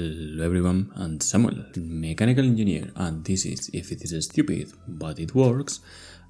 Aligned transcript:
Hello 0.00 0.46
everyone, 0.46 0.90
I'm 0.96 1.20
Samuel, 1.20 1.56
mechanical 1.76 2.42
engineer, 2.42 2.90
and 2.96 3.22
this 3.22 3.44
is 3.44 3.68
If 3.74 3.92
It 3.92 4.00
Is 4.02 4.24
Stupid, 4.24 4.72
But 4.88 5.18
It 5.18 5.34
Works, 5.34 5.80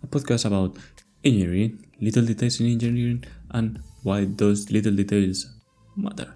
a 0.03 0.09
podcast 0.09 0.45
about 0.45 0.77
engineering, 1.23 1.87
little 2.01 2.25
details 2.25 2.59
in 2.59 2.67
engineering, 2.67 3.23
and 3.53 3.81
why 4.03 4.25
those 4.25 4.73
little 4.73 4.93
details 4.93 5.47
matter. 5.97 6.35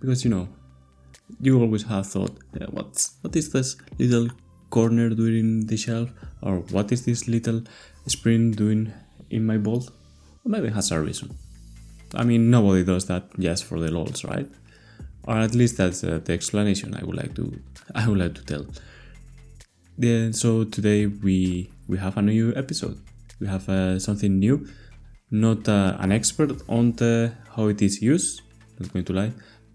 Because 0.00 0.24
you 0.24 0.30
know, 0.30 0.48
you 1.38 1.60
always 1.60 1.82
have 1.82 2.06
thought, 2.06 2.38
what's, 2.70 3.18
what 3.20 3.36
is 3.36 3.52
this 3.52 3.76
little 3.98 4.28
corner 4.70 5.10
doing 5.10 5.38
in 5.38 5.66
the 5.66 5.76
shelf? 5.76 6.08
Or 6.40 6.60
what 6.70 6.90
is 6.92 7.04
this 7.04 7.28
little 7.28 7.62
spring 8.06 8.52
doing 8.52 8.90
in 9.28 9.44
my 9.44 9.58
bolt? 9.58 9.90
Maybe 10.46 10.68
it 10.68 10.72
has 10.72 10.92
a 10.92 10.98
reason. 10.98 11.36
I 12.14 12.24
mean, 12.24 12.50
nobody 12.50 12.84
does 12.84 13.04
that 13.08 13.38
just 13.38 13.66
for 13.66 13.78
the 13.78 13.90
lols, 13.90 14.24
right? 14.24 14.48
Or 15.28 15.36
at 15.36 15.54
least 15.54 15.76
that's 15.76 16.02
uh, 16.02 16.18
the 16.24 16.32
explanation 16.32 16.94
I 16.94 17.04
would 17.04 17.16
like 17.16 17.34
to 17.34 17.44
I 17.94 18.08
would 18.08 18.18
like 18.18 18.34
to 18.34 18.44
tell. 18.44 18.66
Yeah, 19.98 20.30
so 20.32 20.64
today 20.64 21.06
we 21.06 21.70
we 21.86 21.98
have 21.98 22.16
a 22.16 22.22
new 22.22 22.54
episode. 22.56 22.98
We 23.40 23.46
have 23.46 23.68
uh, 23.68 23.98
something 23.98 24.38
new. 24.38 24.66
Not 25.30 25.68
uh, 25.68 25.96
an 26.00 26.10
expert 26.10 26.62
on 26.68 26.92
the, 26.92 27.32
how 27.54 27.66
it 27.66 27.82
is 27.82 28.00
used. 28.00 28.40
Not 28.80 28.92
going 28.92 29.04
to 29.04 29.12
lie, 29.12 29.32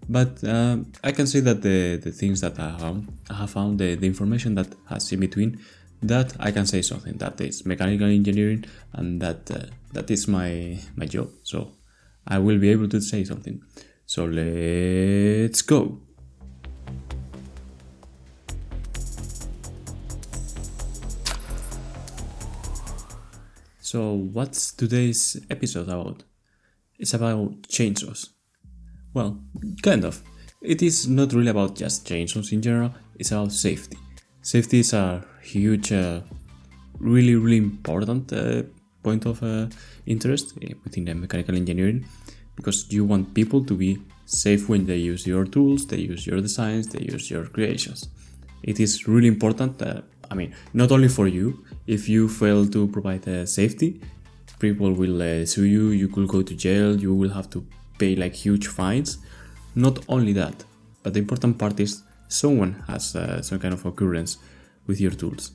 but 0.08 0.42
uh, 0.42 0.78
I 1.04 1.12
can 1.12 1.26
say 1.26 1.40
that 1.40 1.62
the 1.62 2.00
the 2.02 2.10
things 2.10 2.40
that 2.40 2.58
I 2.58 2.76
found, 2.78 3.12
I 3.30 3.34
have 3.34 3.50
found 3.50 3.78
the, 3.78 3.94
the 3.94 4.06
information 4.06 4.56
that 4.56 4.68
has 4.88 5.12
in 5.12 5.20
between 5.20 5.60
that 6.02 6.34
I 6.40 6.50
can 6.50 6.66
say 6.66 6.82
something 6.82 7.16
that 7.18 7.40
is 7.40 7.64
mechanical 7.64 8.08
engineering 8.08 8.64
and 8.92 9.20
that 9.22 9.50
uh, 9.50 9.66
that 9.92 10.10
is 10.10 10.26
my 10.26 10.78
my 10.96 11.06
job. 11.06 11.28
So 11.44 11.72
I 12.26 12.38
will 12.38 12.58
be 12.58 12.70
able 12.70 12.88
to 12.88 13.00
say 13.00 13.22
something. 13.24 13.62
So 14.06 14.26
let's 14.26 15.62
go. 15.62 16.00
So, 23.80 24.12
what's 24.12 24.72
today's 24.72 25.40
episode 25.50 25.88
about? 25.88 26.24
It's 26.98 27.14
about 27.14 27.62
chainsaws. 27.62 28.30
Well, 29.12 29.40
kind 29.82 30.04
of. 30.04 30.22
It 30.60 30.82
is 30.82 31.06
not 31.06 31.32
really 31.32 31.50
about 31.50 31.76
just 31.76 32.06
chainsaws 32.06 32.52
in 32.52 32.62
general, 32.62 32.94
it's 33.18 33.30
about 33.30 33.52
safety. 33.52 33.96
Safety 34.42 34.80
is 34.80 34.92
a 34.92 35.24
huge, 35.42 35.92
uh, 35.92 36.20
really, 36.98 37.36
really 37.36 37.58
important 37.58 38.32
uh, 38.32 38.62
point 39.02 39.26
of 39.26 39.42
uh, 39.42 39.66
interest 40.06 40.54
eh, 40.62 40.72
within 40.82 41.04
mechanical 41.20 41.54
engineering 41.54 42.04
because 42.56 42.92
you 42.92 43.04
want 43.04 43.34
people 43.34 43.64
to 43.64 43.74
be 43.74 43.98
safe 44.26 44.68
when 44.68 44.86
they 44.86 44.96
use 44.96 45.26
your 45.26 45.44
tools, 45.44 45.86
they 45.86 45.98
use 45.98 46.26
your 46.26 46.40
designs, 46.40 46.88
they 46.88 47.04
use 47.12 47.30
your 47.30 47.46
creations. 47.46 48.08
It 48.62 48.80
is 48.80 49.06
really 49.06 49.28
important. 49.28 49.80
Uh, 49.82 50.02
I 50.30 50.34
mean, 50.34 50.54
not 50.72 50.90
only 50.90 51.08
for 51.08 51.26
you. 51.26 51.64
If 51.86 52.08
you 52.08 52.28
fail 52.28 52.66
to 52.66 52.88
provide 52.88 53.28
uh, 53.28 53.44
safety, 53.44 54.00
people 54.58 54.92
will 54.92 55.20
uh, 55.20 55.44
sue 55.44 55.64
you. 55.64 55.90
You 55.90 56.08
could 56.08 56.28
go 56.28 56.40
to 56.42 56.54
jail. 56.54 56.96
You 56.96 57.14
will 57.14 57.30
have 57.30 57.50
to 57.50 57.66
pay 57.98 58.16
like 58.16 58.34
huge 58.34 58.68
fines. 58.68 59.18
Not 59.74 59.98
only 60.08 60.32
that, 60.32 60.64
but 61.02 61.12
the 61.12 61.18
important 61.18 61.58
part 61.58 61.78
is 61.78 62.02
someone 62.28 62.82
has 62.88 63.14
uh, 63.14 63.42
some 63.42 63.58
kind 63.58 63.74
of 63.74 63.84
occurrence 63.84 64.38
with 64.86 65.00
your 65.00 65.10
tools, 65.10 65.52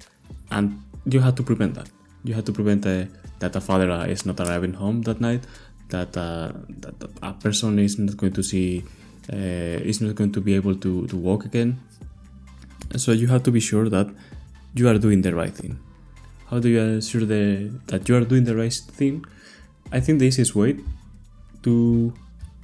and 0.51 0.81
you 1.05 1.19
have 1.19 1.35
to 1.35 1.43
prevent 1.43 1.73
that. 1.75 1.89
You 2.23 2.33
have 2.35 2.45
to 2.45 2.51
prevent 2.51 2.85
uh, 2.85 3.05
that 3.39 3.55
a 3.55 3.61
father 3.61 3.89
uh, 3.89 4.05
is 4.05 4.25
not 4.25 4.39
arriving 4.39 4.73
home 4.73 5.01
that 5.03 5.19
night 5.21 5.43
that, 5.89 6.15
uh, 6.17 6.51
that 6.69 6.95
a 7.21 7.33
person 7.33 7.79
is 7.79 7.99
not 7.99 8.17
going 8.17 8.33
to 8.33 8.43
see 8.43 8.83
uh, 9.31 9.35
is 9.91 10.01
not 10.01 10.15
going 10.15 10.31
to 10.31 10.41
be 10.41 10.55
able 10.55 10.75
to, 10.75 11.05
to 11.07 11.15
walk 11.15 11.45
again. 11.45 11.79
So 12.97 13.11
you 13.11 13.27
have 13.27 13.43
to 13.43 13.51
be 13.51 13.59
sure 13.59 13.87
that 13.89 14.07
you 14.73 14.87
are 14.89 14.97
doing 14.97 15.21
the 15.21 15.35
right 15.35 15.53
thing. 15.53 15.79
How 16.47 16.59
do 16.59 16.67
you 16.69 16.79
ensure 16.79 17.25
the, 17.25 17.71
that 17.87 18.09
you 18.09 18.15
are 18.15 18.25
doing 18.25 18.45
the 18.45 18.55
right 18.55 18.73
thing? 18.73 19.23
I 19.91 19.99
think 19.99 20.19
the 20.19 20.25
easiest 20.25 20.55
way 20.55 20.77
to 21.63 22.13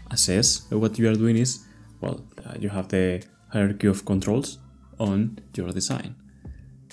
assess 0.09 0.65
what 0.71 0.97
you 0.97 1.09
are 1.09 1.15
doing 1.15 1.37
is 1.37 1.65
well 2.01 2.21
uh, 2.45 2.53
you 2.59 2.69
have 2.69 2.87
the 2.89 3.23
hierarchy 3.51 3.87
of 3.87 4.05
controls 4.05 4.59
on 4.99 5.39
your 5.55 5.71
design. 5.71 6.15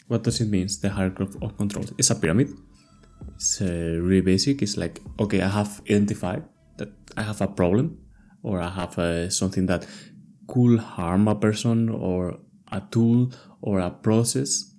What 0.08 0.22
does 0.22 0.40
it 0.40 0.48
mean 0.48 0.68
the 0.80 0.90
hierarchy 0.90 1.24
of 1.40 1.56
controls? 1.56 1.92
It's 1.96 2.10
a 2.10 2.14
pyramid 2.14 2.48
it's 3.34 3.60
uh, 3.60 3.98
really 4.00 4.20
basic. 4.20 4.62
It's 4.62 4.76
like, 4.76 5.00
okay, 5.18 5.40
I 5.42 5.48
have 5.48 5.80
identified 5.90 6.44
that 6.78 6.90
I 7.16 7.22
have 7.22 7.40
a 7.40 7.46
problem 7.46 7.98
or 8.42 8.60
I 8.60 8.68
have 8.68 8.98
uh, 8.98 9.30
something 9.30 9.66
that 9.66 9.86
could 10.48 10.78
harm 10.78 11.28
a 11.28 11.34
person 11.34 11.88
or 11.88 12.38
a 12.70 12.82
tool 12.90 13.32
or 13.60 13.80
a 13.80 13.90
process. 13.90 14.74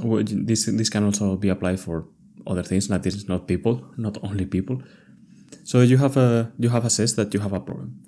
This, 0.00 0.66
this 0.66 0.88
can 0.90 1.04
also 1.04 1.36
be 1.36 1.48
applied 1.48 1.80
for 1.80 2.08
other 2.46 2.62
things. 2.62 2.90
Not 2.90 3.02
this 3.02 3.28
not 3.28 3.46
people, 3.46 3.84
not 3.96 4.18
only 4.22 4.46
people. 4.46 4.82
So 5.64 5.80
you 5.80 5.96
have 5.98 6.16
a 6.16 6.52
you 6.58 6.68
have 6.68 6.84
assessed 6.84 7.16
that 7.16 7.32
you 7.32 7.40
have 7.40 7.52
a 7.52 7.60
problem. 7.60 8.02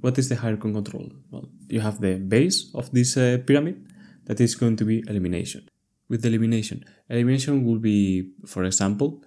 What 0.00 0.18
is 0.18 0.28
the 0.28 0.36
hierarchy 0.36 0.72
control? 0.72 1.08
Well, 1.30 1.48
you 1.68 1.80
have 1.80 2.00
the 2.00 2.18
base 2.18 2.70
of 2.74 2.90
this 2.92 3.16
uh, 3.16 3.38
pyramid 3.46 3.86
that 4.26 4.40
is 4.40 4.54
going 4.54 4.76
to 4.76 4.84
be 4.84 5.02
elimination 5.08 5.66
with 6.12 6.26
elimination. 6.26 6.84
Elimination 7.08 7.64
will 7.64 7.78
be, 7.78 8.30
for 8.44 8.64
example, 8.64 9.24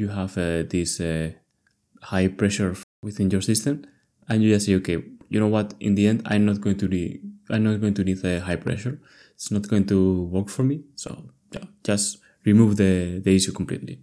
you 0.00 0.08
have 0.08 0.36
uh, 0.36 0.62
this 0.68 1.00
uh, 1.00 1.30
high 2.02 2.28
pressure 2.28 2.76
within 3.02 3.30
your 3.30 3.40
system, 3.40 3.74
and 4.28 4.42
you 4.42 4.52
just 4.52 4.66
say, 4.66 4.74
okay, 4.74 4.98
you 5.30 5.40
know 5.40 5.48
what? 5.48 5.72
In 5.80 5.94
the 5.94 6.06
end, 6.06 6.20
I'm 6.26 6.44
not 6.44 6.60
going 6.60 6.76
to 6.76 6.88
need, 6.88 7.22
I'm 7.48 7.64
not 7.64 7.80
going 7.80 7.94
to 7.94 8.04
need 8.04 8.22
a 8.22 8.40
high 8.40 8.60
pressure. 8.66 9.00
It's 9.34 9.50
not 9.50 9.66
going 9.66 9.86
to 9.86 10.24
work 10.24 10.48
for 10.50 10.62
me. 10.62 10.82
So 10.94 11.10
yeah, 11.52 11.64
just 11.82 12.18
remove 12.44 12.76
the, 12.76 13.20
the 13.24 13.34
issue 13.34 13.52
completely. 13.52 14.02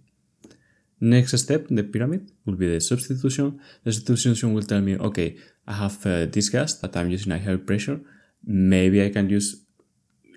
Next 1.00 1.38
step 1.38 1.68
in 1.70 1.76
the 1.76 1.84
pyramid 1.84 2.32
will 2.44 2.56
be 2.56 2.68
the 2.68 2.80
substitution. 2.80 3.60
The 3.84 3.92
substitution 3.92 4.54
will 4.54 4.62
tell 4.62 4.80
me, 4.80 4.96
okay, 4.96 5.36
I 5.68 5.74
have 5.74 6.04
uh, 6.04 6.26
this 6.26 6.48
gas 6.48 6.74
that 6.80 6.96
I'm 6.96 7.10
using 7.10 7.32
a 7.32 7.38
high 7.38 7.56
pressure. 7.56 8.00
Maybe 8.44 9.04
I 9.04 9.10
can 9.10 9.30
use 9.30 9.63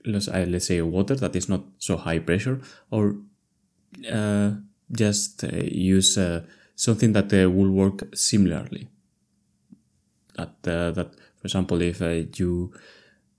let's, 0.07 0.28
uh, 0.28 0.45
let's 0.47 0.68
say 0.68 0.81
water 0.81 1.16
that 1.16 1.35
is 1.35 1.50
not 1.50 1.63
so 1.78 1.97
high 1.97 2.19
pressure 2.19 2.59
or 2.91 3.16
uh, 4.12 4.51
just 4.91 5.44
uh, 5.44 5.50
use 5.63 6.18
uh, 6.18 6.41
something 6.75 7.13
that 7.13 7.34
uh, 7.34 7.50
will 7.50 7.72
work 7.72 8.03
similarly. 8.16 8.88
That 10.35 10.62
that 10.63 11.16
for 11.38 11.45
example 11.45 11.81
if 11.81 12.00
you 12.40 12.72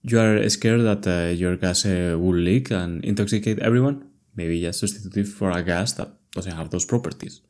you 0.02 0.18
are 0.18 0.48
scared 0.48 0.80
that 0.80 1.36
your 1.36 1.56
gas 1.56 1.84
will 1.84 2.34
leak 2.34 2.70
and 2.72 3.04
intoxicate 3.04 3.60
everyone 3.60 4.04
maybe 4.34 4.60
just 4.60 4.80
substitute 4.80 5.16
it 5.16 5.28
for 5.28 5.50
a 5.50 5.62
gas 5.62 5.92
that 5.92 6.10
doesn't 6.32 6.56
have 6.56 6.70
those 6.70 6.84
properties. 6.84 7.40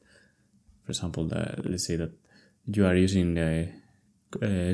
For 0.85 0.93
example 0.93 1.25
the, 1.29 1.63
let's 1.65 1.87
say 1.87 1.97
that 1.97 2.13
you 2.67 2.85
are 2.85 2.95
using 2.95 3.37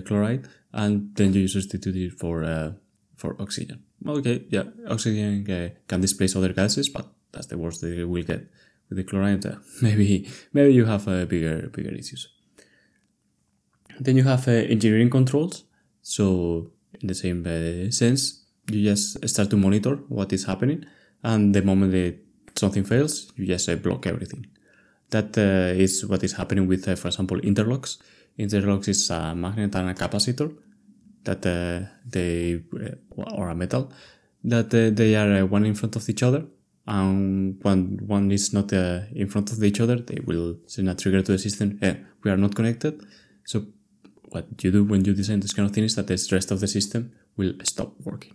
chloride 0.06 0.48
and 0.72 1.14
then 1.14 1.32
you 1.34 1.46
substitute 1.46 1.96
it 1.96 2.12
for 2.18 2.74
for 3.16 3.40
oxygen 3.40 3.84
okay, 4.06 4.44
yeah, 4.50 4.64
oxygen 4.88 5.50
uh, 5.50 5.68
can 5.88 6.00
displace 6.00 6.36
other 6.36 6.52
gases, 6.52 6.88
but 6.88 7.06
that's 7.32 7.46
the 7.46 7.58
worst 7.58 7.82
they 7.82 8.04
will 8.04 8.22
get 8.22 8.46
with 8.88 8.98
the 8.98 9.04
chlorine. 9.04 9.40
Uh, 9.44 9.58
maybe 9.82 10.28
maybe 10.52 10.72
you 10.74 10.84
have 10.84 11.06
uh, 11.08 11.24
bigger 11.24 11.68
bigger 11.68 11.94
issues. 11.94 12.28
Then 14.00 14.16
you 14.16 14.24
have 14.24 14.48
uh, 14.48 14.52
engineering 14.52 15.10
controls. 15.10 15.64
So 16.02 16.70
in 17.00 17.08
the 17.08 17.14
same 17.14 17.46
uh, 17.46 17.90
sense, 17.90 18.44
you 18.70 18.82
just 18.82 19.26
start 19.28 19.50
to 19.50 19.56
monitor 19.56 19.96
what 20.08 20.32
is 20.32 20.44
happening, 20.44 20.84
and 21.22 21.54
the 21.54 21.62
moment 21.62 21.92
that 21.92 22.18
something 22.56 22.84
fails, 22.84 23.32
you 23.36 23.46
just 23.46 23.68
uh, 23.68 23.76
block 23.76 24.06
everything. 24.06 24.46
That 25.10 25.36
is 25.38 26.04
what 26.06 26.24
is 26.24 26.32
happening 26.32 26.66
with, 26.66 26.84
for 26.98 27.06
example, 27.06 27.38
interlocks. 27.40 27.98
Interlocks 28.36 28.88
is 28.88 29.10
a 29.10 29.32
magnet 29.34 29.72
and 29.76 29.90
a 29.90 29.94
capacitor 29.94 30.52
that 31.24 31.44
uh, 31.46 31.86
they 32.06 32.62
uh, 32.74 33.22
or 33.34 33.48
a 33.48 33.54
metal 33.54 33.92
that 34.44 34.66
uh, 34.74 34.90
they 34.94 35.14
are 35.14 35.46
one 35.46 35.64
in 35.64 35.74
front 35.74 35.96
of 35.96 36.08
each 36.08 36.22
other. 36.22 36.44
And 36.86 37.58
when 37.62 37.98
one 38.06 38.30
is 38.30 38.52
not 38.52 38.70
in 38.72 39.28
front 39.30 39.50
of 39.52 39.64
each 39.64 39.80
other 39.80 39.96
they 39.96 40.20
will 40.26 40.58
send 40.66 40.90
a 40.90 40.94
trigger 40.94 41.22
to 41.22 41.32
the 41.32 41.38
system 41.38 41.80
we 42.22 42.30
are 42.30 42.36
not 42.36 42.54
connected. 42.54 43.02
So 43.46 43.66
what 44.28 44.46
you 44.62 44.70
do 44.70 44.84
when 44.84 45.02
you 45.04 45.14
design 45.14 45.40
this 45.40 45.54
kind 45.54 45.66
of 45.66 45.74
thing 45.74 45.84
is 45.84 45.94
that 45.96 46.08
the 46.08 46.28
rest 46.32 46.50
of 46.50 46.60
the 46.60 46.68
system 46.68 47.12
will 47.38 47.54
stop 47.62 47.94
working. 48.04 48.34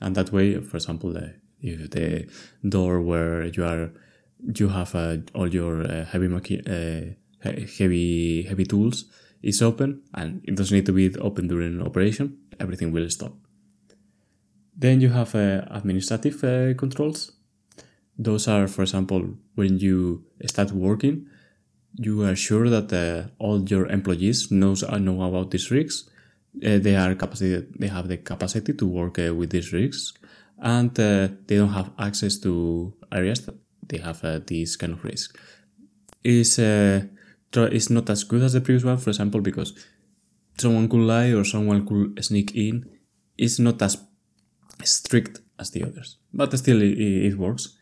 And 0.00 0.14
that 0.16 0.32
way 0.32 0.58
for 0.62 0.78
example 0.78 1.14
if 1.60 1.90
the 1.90 2.26
door 2.66 3.02
where 3.02 3.44
you 3.44 3.64
are 3.64 3.90
you 4.54 4.68
have 4.68 4.94
uh, 4.94 5.16
all 5.34 5.48
your 5.48 5.82
uh, 5.82 6.04
heavy 6.04 6.28
uh, 6.66 7.50
heavy 7.78 8.42
heavy 8.42 8.64
tools 8.64 9.04
is 9.42 9.62
open 9.62 10.02
and 10.14 10.42
it 10.44 10.54
doesn't 10.54 10.74
need 10.74 10.86
to 10.86 10.92
be 10.92 11.14
open 11.16 11.48
during 11.48 11.80
operation, 11.82 12.38
everything 12.58 12.92
will 12.92 13.08
stop. 13.10 13.34
Then 14.76 15.00
you 15.00 15.10
have 15.10 15.34
uh, 15.34 15.62
administrative 15.70 16.42
uh, 16.44 16.74
controls. 16.74 17.32
Those 18.18 18.48
are, 18.48 18.66
for 18.68 18.82
example, 18.82 19.34
when 19.54 19.78
you 19.78 20.24
start 20.46 20.72
working, 20.72 21.26
you 21.96 22.22
are 22.22 22.36
sure 22.36 22.68
that 22.68 22.92
uh, 22.92 23.28
all 23.38 23.62
your 23.68 23.86
employees 23.86 24.50
knows 24.50 24.82
uh, 24.82 24.98
know 24.98 25.22
about 25.22 25.50
these 25.50 25.70
rigs. 25.70 26.08
uh, 26.66 26.78
they 26.78 26.96
are 26.96 27.14
capacity 27.14 27.66
they 27.78 27.86
have 27.88 28.08
the 28.08 28.16
capacity 28.16 28.72
to 28.72 28.86
work 28.86 29.18
uh, 29.18 29.32
with 29.34 29.50
these 29.50 29.72
risks 29.72 30.14
and 30.58 30.94
they 30.94 31.56
don't 31.56 31.72
have 31.72 31.90
access 31.98 32.38
to 32.38 32.92
areas 33.12 33.46
that 33.46 33.54
they 33.88 33.98
have 33.98 34.20
these 34.46 34.76
kind 34.76 34.92
of 34.92 35.04
risk 35.04 35.38
is 36.24 36.58
is 37.56 37.90
not 37.90 38.08
as 38.10 38.24
good 38.24 38.42
as 38.42 38.52
the 38.52 38.60
previous 38.60 38.84
one 38.84 38.98
for 38.98 39.10
example 39.10 39.40
because 39.40 39.74
someone 40.58 40.88
could 40.88 41.00
lie 41.00 41.32
or 41.32 41.44
someone 41.44 41.86
could 41.86 42.24
sneak 42.24 42.54
in. 42.54 42.88
It's 43.36 43.58
not 43.58 43.80
as 43.82 43.98
strict 44.84 45.40
as 45.58 45.70
the 45.70 45.84
others 45.84 46.18
but 46.32 46.56
still 46.58 46.80
it, 46.82 46.98
it 46.98 47.36
works. 47.38 47.76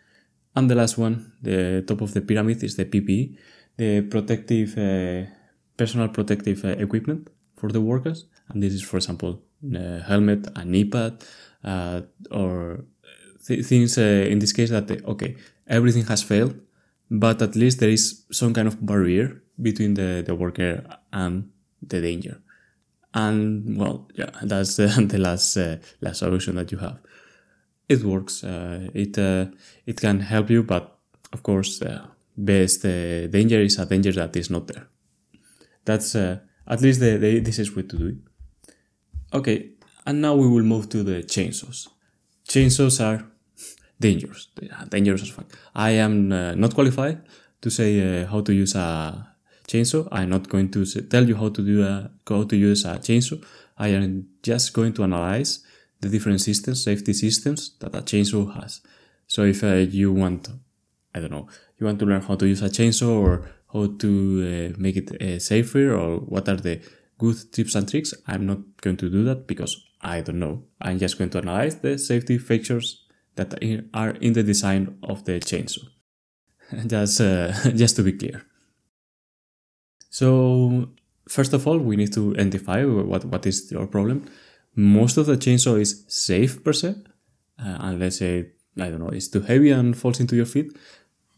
And 0.56 0.70
the 0.70 0.74
last 0.74 0.98
one 0.98 1.32
the 1.42 1.84
top 1.86 2.00
of 2.00 2.14
the 2.14 2.20
pyramid 2.20 2.62
is 2.62 2.76
the 2.76 2.84
ppe 2.84 3.36
the 3.76 4.02
protective 4.02 4.76
uh, 4.76 5.30
personal 5.76 6.08
protective 6.08 6.64
uh, 6.64 6.68
equipment 6.68 7.30
for 7.56 7.70
the 7.70 7.80
workers. 7.80 8.26
And 8.48 8.62
this 8.62 8.72
is 8.72 8.82
for 8.82 8.96
example 8.96 9.42
a 9.74 10.00
helmet 10.00 10.46
a 10.56 10.64
knee 10.64 10.84
pad 10.84 11.24
uh, 11.64 12.00
or 12.30 12.84
th- 13.46 13.64
things 13.66 13.98
uh, 13.98 14.26
in 14.30 14.38
this 14.38 14.52
case 14.52 14.70
that 14.70 14.90
okay 15.04 15.36
everything 15.66 16.04
has 16.06 16.22
failed 16.22 16.54
but 17.10 17.42
at 17.42 17.56
least 17.56 17.80
there 17.80 17.90
is 17.90 18.24
some 18.30 18.52
kind 18.54 18.68
of 18.68 18.84
barrier 18.84 19.42
between 19.60 19.94
the, 19.94 20.22
the 20.26 20.34
worker 20.34 20.84
and 21.12 21.50
the 21.82 22.00
danger. 22.00 22.40
And 23.14 23.76
well 23.78 24.08
yeah 24.14 24.30
that's 24.42 24.78
uh, 24.78 24.94
the 24.98 25.18
last 25.18 25.56
uh, 25.56 25.76
last 26.00 26.18
solution 26.18 26.56
that 26.56 26.70
you 26.72 26.78
have. 26.78 26.98
It 27.88 28.04
works 28.04 28.44
uh, 28.44 28.88
it 28.94 29.18
uh, 29.18 29.46
it 29.86 30.00
can 30.00 30.20
help 30.20 30.50
you 30.50 30.62
but 30.62 30.98
of 31.32 31.42
course 31.42 31.82
best 32.36 32.82
danger 32.82 33.60
is 33.60 33.78
a 33.78 33.86
danger 33.86 34.12
that 34.12 34.36
is 34.36 34.50
not 34.50 34.66
there. 34.66 34.86
That's 35.84 36.14
at 36.14 36.82
least 36.82 37.00
the, 37.00 37.16
the 37.16 37.40
this 37.40 37.58
is 37.58 37.74
way 37.74 37.82
to 37.82 37.96
do 37.96 38.06
it. 38.08 38.74
Okay 39.32 39.70
and 40.08 40.22
now 40.22 40.34
we 40.34 40.48
will 40.48 40.62
move 40.62 40.88
to 40.88 41.02
the 41.02 41.22
chainsaws. 41.22 41.88
Chainsaws 42.48 42.98
are 43.04 43.26
dangerous, 44.00 44.48
dangerous 44.88 45.22
as 45.22 45.28
fuck. 45.28 45.46
I 45.74 45.90
am 45.90 46.32
uh, 46.32 46.54
not 46.54 46.74
qualified 46.74 47.20
to 47.60 47.70
say 47.70 48.22
uh, 48.22 48.26
how 48.26 48.40
to 48.40 48.52
use 48.54 48.74
a 48.74 49.27
chainsaw. 49.68 50.08
I'm 50.10 50.30
not 50.30 50.48
going 50.48 50.70
to 50.70 50.84
tell 51.02 51.28
you 51.28 51.36
how 51.36 51.50
to 51.50 51.62
do 51.62 51.84
a, 51.84 52.10
how 52.28 52.44
to 52.44 52.56
use 52.56 52.84
a 52.84 52.98
chainsaw. 52.98 53.42
I 53.76 53.88
am 53.88 54.28
just 54.42 54.72
going 54.72 54.94
to 54.94 55.04
analyze 55.04 55.64
the 56.00 56.08
different 56.08 56.40
systems, 56.40 56.82
safety 56.82 57.12
systems 57.12 57.76
that 57.80 57.94
a 57.94 58.02
chainsaw 58.02 58.54
has. 58.60 58.80
So 59.26 59.44
if 59.44 59.62
uh, 59.62 59.74
you 60.00 60.12
want, 60.12 60.48
I 61.14 61.20
don't 61.20 61.30
know, 61.30 61.48
you 61.78 61.86
want 61.86 61.98
to 62.00 62.06
learn 62.06 62.22
how 62.22 62.34
to 62.36 62.46
use 62.46 62.62
a 62.62 62.68
chainsaw 62.68 63.20
or 63.20 63.48
how 63.72 63.86
to 63.98 64.72
uh, 64.74 64.76
make 64.78 64.96
it 64.96 65.22
uh, 65.22 65.38
safer 65.38 65.94
or 65.94 66.18
what 66.18 66.48
are 66.48 66.56
the 66.56 66.80
good 67.18 67.36
tips 67.52 67.74
and 67.74 67.88
tricks, 67.88 68.14
I'm 68.26 68.46
not 68.46 68.58
going 68.80 68.96
to 68.96 69.10
do 69.10 69.24
that 69.24 69.46
because 69.46 69.84
I 70.00 70.20
don't 70.20 70.38
know. 70.38 70.64
I'm 70.80 70.98
just 70.98 71.18
going 71.18 71.30
to 71.30 71.38
analyze 71.38 71.76
the 71.76 71.98
safety 71.98 72.38
features 72.38 73.04
that 73.34 73.54
are 73.94 74.10
in 74.10 74.32
the 74.32 74.42
design 74.42 74.98
of 75.02 75.24
the 75.24 75.40
chainsaw. 75.40 75.84
just, 76.86 77.20
uh, 77.20 77.52
just 77.74 77.96
to 77.96 78.02
be 78.02 78.12
clear. 78.12 78.44
So, 80.10 80.88
first 81.28 81.52
of 81.52 81.66
all, 81.66 81.78
we 81.78 81.96
need 81.96 82.12
to 82.14 82.34
identify 82.34 82.84
what, 82.84 83.24
what 83.24 83.46
is 83.46 83.70
your 83.70 83.86
problem. 83.86 84.26
Most 84.74 85.16
of 85.16 85.26
the 85.26 85.36
chainsaw 85.36 85.80
is 85.80 86.04
safe 86.08 86.62
per 86.62 86.72
se, 86.72 86.94
uh, 87.58 87.76
unless 87.80 88.20
it, 88.20 88.54
I 88.78 88.90
don't 88.90 89.00
know, 89.00 89.08
it's 89.08 89.28
too 89.28 89.40
heavy 89.40 89.70
and 89.70 89.96
falls 89.96 90.20
into 90.20 90.36
your 90.36 90.46
feet. 90.46 90.76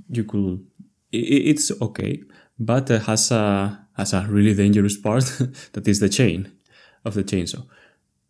You 0.09 0.25
could, 0.25 0.65
it, 1.13 1.19
it's 1.19 1.73
okay, 1.81 2.23
but 2.59 2.91
it 2.91 3.03
has 3.03 3.31
a 3.31 3.87
has 3.97 4.13
a 4.13 4.27
really 4.29 4.55
dangerous 4.55 4.97
part 4.97 5.25
that 5.73 5.87
is 5.87 6.01
the 6.01 6.09
chain 6.09 6.53
of 7.05 7.15
the 7.15 7.25
chainsaw 7.25 7.65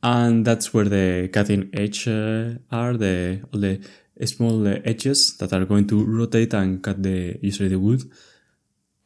and 0.03 0.45
that's 0.45 0.73
where 0.73 0.89
the 0.89 1.29
cutting 1.33 1.71
edge 1.75 2.09
uh, 2.09 2.55
are 2.71 2.97
the 2.97 3.43
all 3.53 3.61
the 3.61 3.81
small 4.25 4.67
edges 4.67 5.37
that 5.39 5.53
are 5.53 5.65
going 5.65 5.87
to 5.87 6.05
rotate 6.05 6.55
and 6.55 6.83
cut 6.83 7.03
the 7.03 7.39
usually 7.43 7.69
the 7.69 7.79
wood 7.79 8.03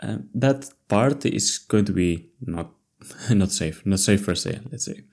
uh, 0.03 0.19
that 0.35 0.71
part 0.89 1.25
is 1.27 1.59
going 1.59 1.85
to 1.85 1.93
be 1.93 2.29
not 2.41 2.71
not 3.31 3.51
safe 3.51 3.85
not 3.85 4.01
safe 4.01 4.25
per 4.25 4.35
se 4.35 4.61
let's 4.71 4.85
say 4.85 5.05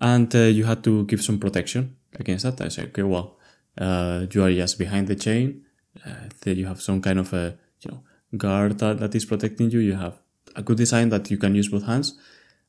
and 0.00 0.34
uh, 0.34 0.38
you 0.38 0.64
have 0.64 0.82
to 0.82 1.04
give 1.06 1.22
some 1.22 1.38
protection 1.38 1.96
against 2.18 2.44
that 2.44 2.60
i 2.60 2.68
say 2.68 2.84
okay 2.84 3.02
well 3.02 3.36
uh, 3.78 4.26
you 4.30 4.42
are 4.42 4.52
just 4.52 4.78
behind 4.78 5.08
the 5.08 5.16
chain 5.16 5.62
uh, 6.06 6.50
you 6.50 6.66
have 6.66 6.80
some 6.80 7.00
kind 7.00 7.18
of 7.18 7.32
a 7.32 7.56
you 7.80 7.90
know 7.90 8.00
guard 8.36 8.78
that, 8.78 8.98
that 8.98 9.14
is 9.14 9.24
protecting 9.24 9.70
you 9.70 9.80
you 9.80 9.94
have 9.94 10.18
a 10.56 10.62
good 10.62 10.76
design 10.76 11.08
that 11.08 11.30
you 11.30 11.38
can 11.38 11.54
use 11.54 11.68
both 11.68 11.86
hands 11.86 12.18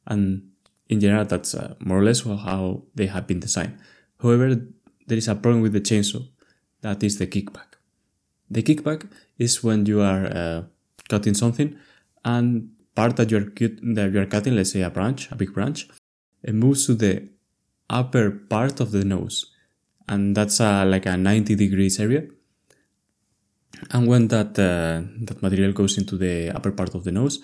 and 0.07 0.43
in 0.87 0.99
general, 0.99 1.25
that's 1.25 1.55
uh, 1.55 1.75
more 1.79 1.99
or 1.99 2.03
less 2.03 2.21
how 2.21 2.83
they 2.93 3.07
have 3.07 3.27
been 3.27 3.39
designed. 3.39 3.77
However, 4.21 4.55
there 5.07 5.17
is 5.17 5.27
a 5.27 5.35
problem 5.35 5.61
with 5.61 5.73
the 5.73 5.81
chainsaw. 5.81 6.27
That 6.81 7.01
is 7.03 7.17
the 7.17 7.27
kickback. 7.27 7.77
The 8.49 8.61
kickback 8.61 9.09
is 9.37 9.63
when 9.63 9.85
you 9.85 10.01
are 10.01 10.25
uh, 10.25 10.63
cutting 11.09 11.33
something 11.33 11.75
and 12.23 12.69
part 12.95 13.15
that 13.17 13.29
you 13.31 13.37
are 13.37 13.49
cut, 13.49 13.73
that 13.95 14.11
you 14.11 14.21
are 14.21 14.25
cutting, 14.25 14.55
let's 14.55 14.71
say 14.71 14.81
a 14.81 14.89
branch, 14.89 15.31
a 15.31 15.35
big 15.35 15.53
branch, 15.53 15.87
it 16.43 16.53
moves 16.53 16.85
to 16.87 16.95
the 16.95 17.27
upper 17.89 18.31
part 18.31 18.79
of 18.79 18.91
the 18.91 19.03
nose, 19.03 19.51
and 20.07 20.35
that's 20.35 20.59
uh, 20.59 20.85
like 20.85 21.05
a 21.05 21.17
90 21.17 21.55
degrees 21.55 21.99
area. 21.99 22.23
And 23.91 24.07
when 24.07 24.29
that 24.29 24.57
uh, 24.57 25.01
that 25.25 25.41
material 25.41 25.73
goes 25.73 25.97
into 25.97 26.17
the 26.17 26.49
upper 26.51 26.71
part 26.71 26.95
of 26.95 27.03
the 27.03 27.11
nose, 27.11 27.39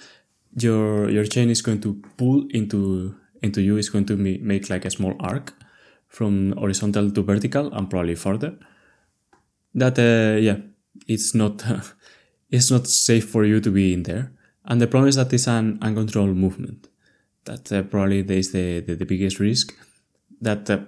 your 0.58 1.10
your 1.10 1.26
chain 1.26 1.50
is 1.50 1.62
going 1.62 1.82
to 1.82 2.02
pull 2.18 2.48
into 2.52 3.16
into 3.42 3.62
you 3.62 3.78
is 3.78 3.90
going 3.90 4.06
to 4.06 4.16
make 4.16 4.70
like 4.70 4.86
a 4.86 4.90
small 4.90 5.16
arc 5.20 5.54
from 6.08 6.54
horizontal 6.54 7.12
to 7.12 7.22
vertical 7.22 7.74
and 7.74 7.90
probably 7.90 8.16
further. 8.16 8.58
That 9.76 10.00
uh, 10.00 10.40
yeah, 10.40 10.58
it's 11.08 11.36
not 11.36 11.64
it's 12.52 12.70
not 12.70 12.88
safe 12.88 13.30
for 13.30 13.46
you 13.46 13.60
to 13.60 13.72
be 13.72 13.94
in 13.94 14.04
there. 14.04 14.34
And 14.66 14.80
the 14.80 14.88
problem 14.88 15.10
is 15.10 15.16
that 15.16 15.34
it's 15.34 15.48
an 15.48 15.80
uncontrolled 15.82 16.36
movement. 16.36 16.88
That 17.46 17.72
uh, 17.72 17.84
probably 17.84 18.20
is 18.20 18.52
the, 18.52 18.82
the, 18.82 18.96
the 18.96 19.06
biggest 19.06 19.40
risk. 19.40 19.74
That 20.42 20.70
uh, 20.70 20.82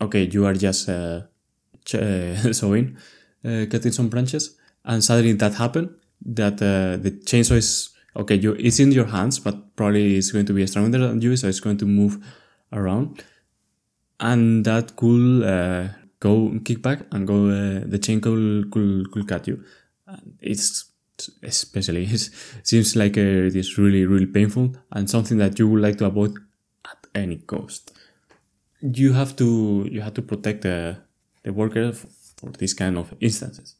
okay, 0.00 0.24
you 0.24 0.46
are 0.46 0.54
just 0.54 0.88
uh, 0.88 1.22
ch- 1.84 2.52
sewing, 2.52 2.96
uh, 3.44 3.66
cutting 3.70 3.92
some 3.92 4.08
branches, 4.08 4.56
and 4.84 5.04
suddenly 5.04 5.34
that 5.34 5.54
happened. 5.54 5.94
That 6.24 6.54
uh, 6.54 6.96
the 6.96 7.12
chainsaw 7.24 7.56
is 7.56 7.90
okay 8.16 8.34
you 8.34 8.52
it's 8.58 8.80
in 8.80 8.92
your 8.92 9.06
hands 9.06 9.38
but 9.38 9.76
probably 9.76 10.16
it's 10.16 10.32
going 10.32 10.46
to 10.46 10.52
be 10.52 10.66
stronger 10.66 10.98
than 10.98 11.20
you 11.20 11.36
so 11.36 11.48
it's 11.48 11.60
going 11.60 11.76
to 11.76 11.86
move 11.86 12.18
around 12.72 13.22
and 14.18 14.64
that 14.64 14.96
could 14.96 15.42
uh, 15.44 15.88
go 16.18 16.58
kick 16.64 16.82
back 16.82 17.00
and 17.12 17.26
go 17.26 17.48
uh, 17.48 17.80
the 17.86 17.98
chain 17.98 18.20
could, 18.20 18.70
could, 18.70 19.10
could 19.12 19.28
cut 19.28 19.46
you 19.46 19.62
it's 20.40 20.89
especially 21.42 22.04
it 22.10 22.30
seems 22.62 22.96
like 22.96 23.16
uh, 23.18 23.48
it 23.48 23.56
is 23.56 23.78
really 23.78 24.04
really 24.06 24.26
painful 24.26 24.74
and 24.92 25.10
something 25.10 25.38
that 25.38 25.58
you 25.58 25.68
would 25.68 25.82
like 25.82 25.98
to 25.98 26.06
avoid 26.06 26.34
at 26.84 27.06
any 27.14 27.36
cost 27.36 27.92
you 28.80 29.12
have 29.12 29.36
to 29.36 29.86
you 29.90 30.00
have 30.00 30.14
to 30.14 30.22
protect 30.22 30.62
the, 30.62 30.96
the 31.42 31.52
worker 31.52 31.92
for 31.92 32.50
this 32.58 32.72
kind 32.72 32.96
of 32.96 33.14
instances 33.20 33.76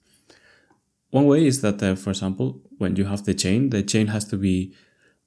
one 1.10 1.26
way 1.26 1.46
is 1.46 1.60
that, 1.62 1.82
uh, 1.82 1.96
for 1.96 2.10
example, 2.10 2.60
when 2.78 2.96
you 2.96 3.04
have 3.04 3.24
the 3.24 3.34
chain, 3.34 3.70
the 3.70 3.82
chain 3.82 4.06
has 4.08 4.24
to 4.26 4.36
be, 4.36 4.74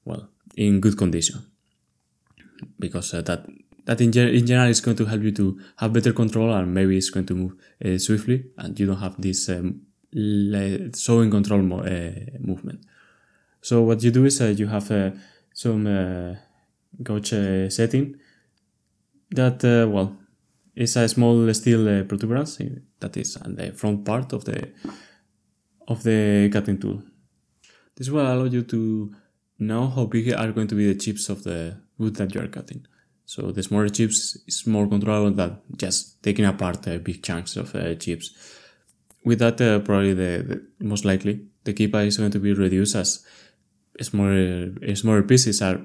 well, 0.04 0.28
in 0.56 0.80
good 0.80 0.96
condition. 0.96 1.44
Because 2.78 3.12
uh, 3.12 3.20
that 3.22 3.46
that 3.84 4.00
in, 4.00 4.10
gen- 4.10 4.28
in, 4.28 4.46
general 4.46 4.70
is 4.70 4.80
going 4.80 4.96
to 4.96 5.04
help 5.04 5.22
you 5.22 5.32
to 5.32 5.60
have 5.76 5.92
better 5.92 6.12
control 6.14 6.54
and 6.54 6.72
maybe 6.72 6.96
it's 6.96 7.10
going 7.10 7.26
to 7.26 7.34
move 7.34 7.52
uh, 7.84 7.98
swiftly 7.98 8.46
and 8.56 8.80
you 8.80 8.86
don't 8.86 9.00
have 9.00 9.20
this 9.20 9.46
um, 9.50 9.82
sewing 10.14 11.30
control 11.30 11.62
mo- 11.62 11.80
uh, 11.80 12.12
movement. 12.40 12.80
So 13.60 13.82
what 13.82 14.02
you 14.02 14.10
do 14.10 14.24
is 14.24 14.40
uh, 14.40 14.46
you 14.46 14.66
have 14.66 14.90
uh, 14.90 15.10
some 15.52 16.36
gauge 17.02 17.72
setting 17.72 18.16
that, 19.30 19.62
well, 19.62 20.16
is 20.76 20.96
a 20.96 21.08
small 21.08 21.52
steel 21.54 22.04
protuberance 22.04 22.58
that 23.00 23.16
is 23.16 23.36
on 23.36 23.54
the 23.56 23.72
front 23.72 24.04
part 24.04 24.32
of 24.32 24.44
the 24.44 24.68
of 25.86 26.02
the 26.02 26.48
cutting 26.52 26.78
tool. 26.78 27.02
This 27.96 28.08
will 28.10 28.22
allow 28.22 28.44
you 28.44 28.62
to 28.62 29.14
know 29.58 29.88
how 29.88 30.06
big 30.06 30.32
are 30.32 30.52
going 30.52 30.68
to 30.68 30.74
be 30.74 30.92
the 30.92 30.98
chips 30.98 31.28
of 31.28 31.44
the 31.44 31.76
wood 31.98 32.16
that 32.16 32.34
you 32.34 32.40
are 32.40 32.48
cutting. 32.48 32.86
So 33.26 33.52
the 33.52 33.62
smaller 33.62 33.88
chips 33.88 34.36
is 34.46 34.66
more 34.66 34.86
controllable 34.86 35.36
than 35.36 35.58
just 35.76 36.22
taking 36.22 36.44
apart 36.44 36.86
uh, 36.88 36.98
big 36.98 37.22
chunks 37.22 37.56
of 37.56 37.74
uh, 37.74 37.94
chips. 37.94 38.34
With 39.24 39.38
that, 39.38 39.60
uh, 39.60 39.78
probably 39.80 40.12
the, 40.12 40.62
the, 40.78 40.84
most 40.84 41.04
likely 41.04 41.40
the 41.64 41.72
kickback 41.72 42.06
is 42.06 42.18
going 42.18 42.30
to 42.30 42.38
be 42.38 42.52
reduced 42.52 42.94
as 42.94 43.24
smaller 44.00 44.72
smaller 44.96 45.22
pieces 45.22 45.62
are 45.62 45.80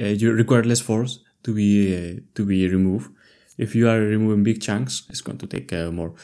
uh, 0.00 0.06
you 0.06 0.32
require 0.32 0.64
less 0.64 0.80
force 0.80 1.20
to 1.42 1.54
be 1.54 1.94
uh, 1.94 2.20
to 2.34 2.46
be 2.46 2.68
removed. 2.68 3.10
If 3.58 3.74
you 3.74 3.88
are 3.88 4.00
removing 4.00 4.42
big 4.42 4.62
chunks, 4.62 5.02
it's 5.10 5.20
going 5.20 5.38
to 5.38 5.46
take 5.46 5.72
uh, 5.72 5.90
more. 5.90 6.14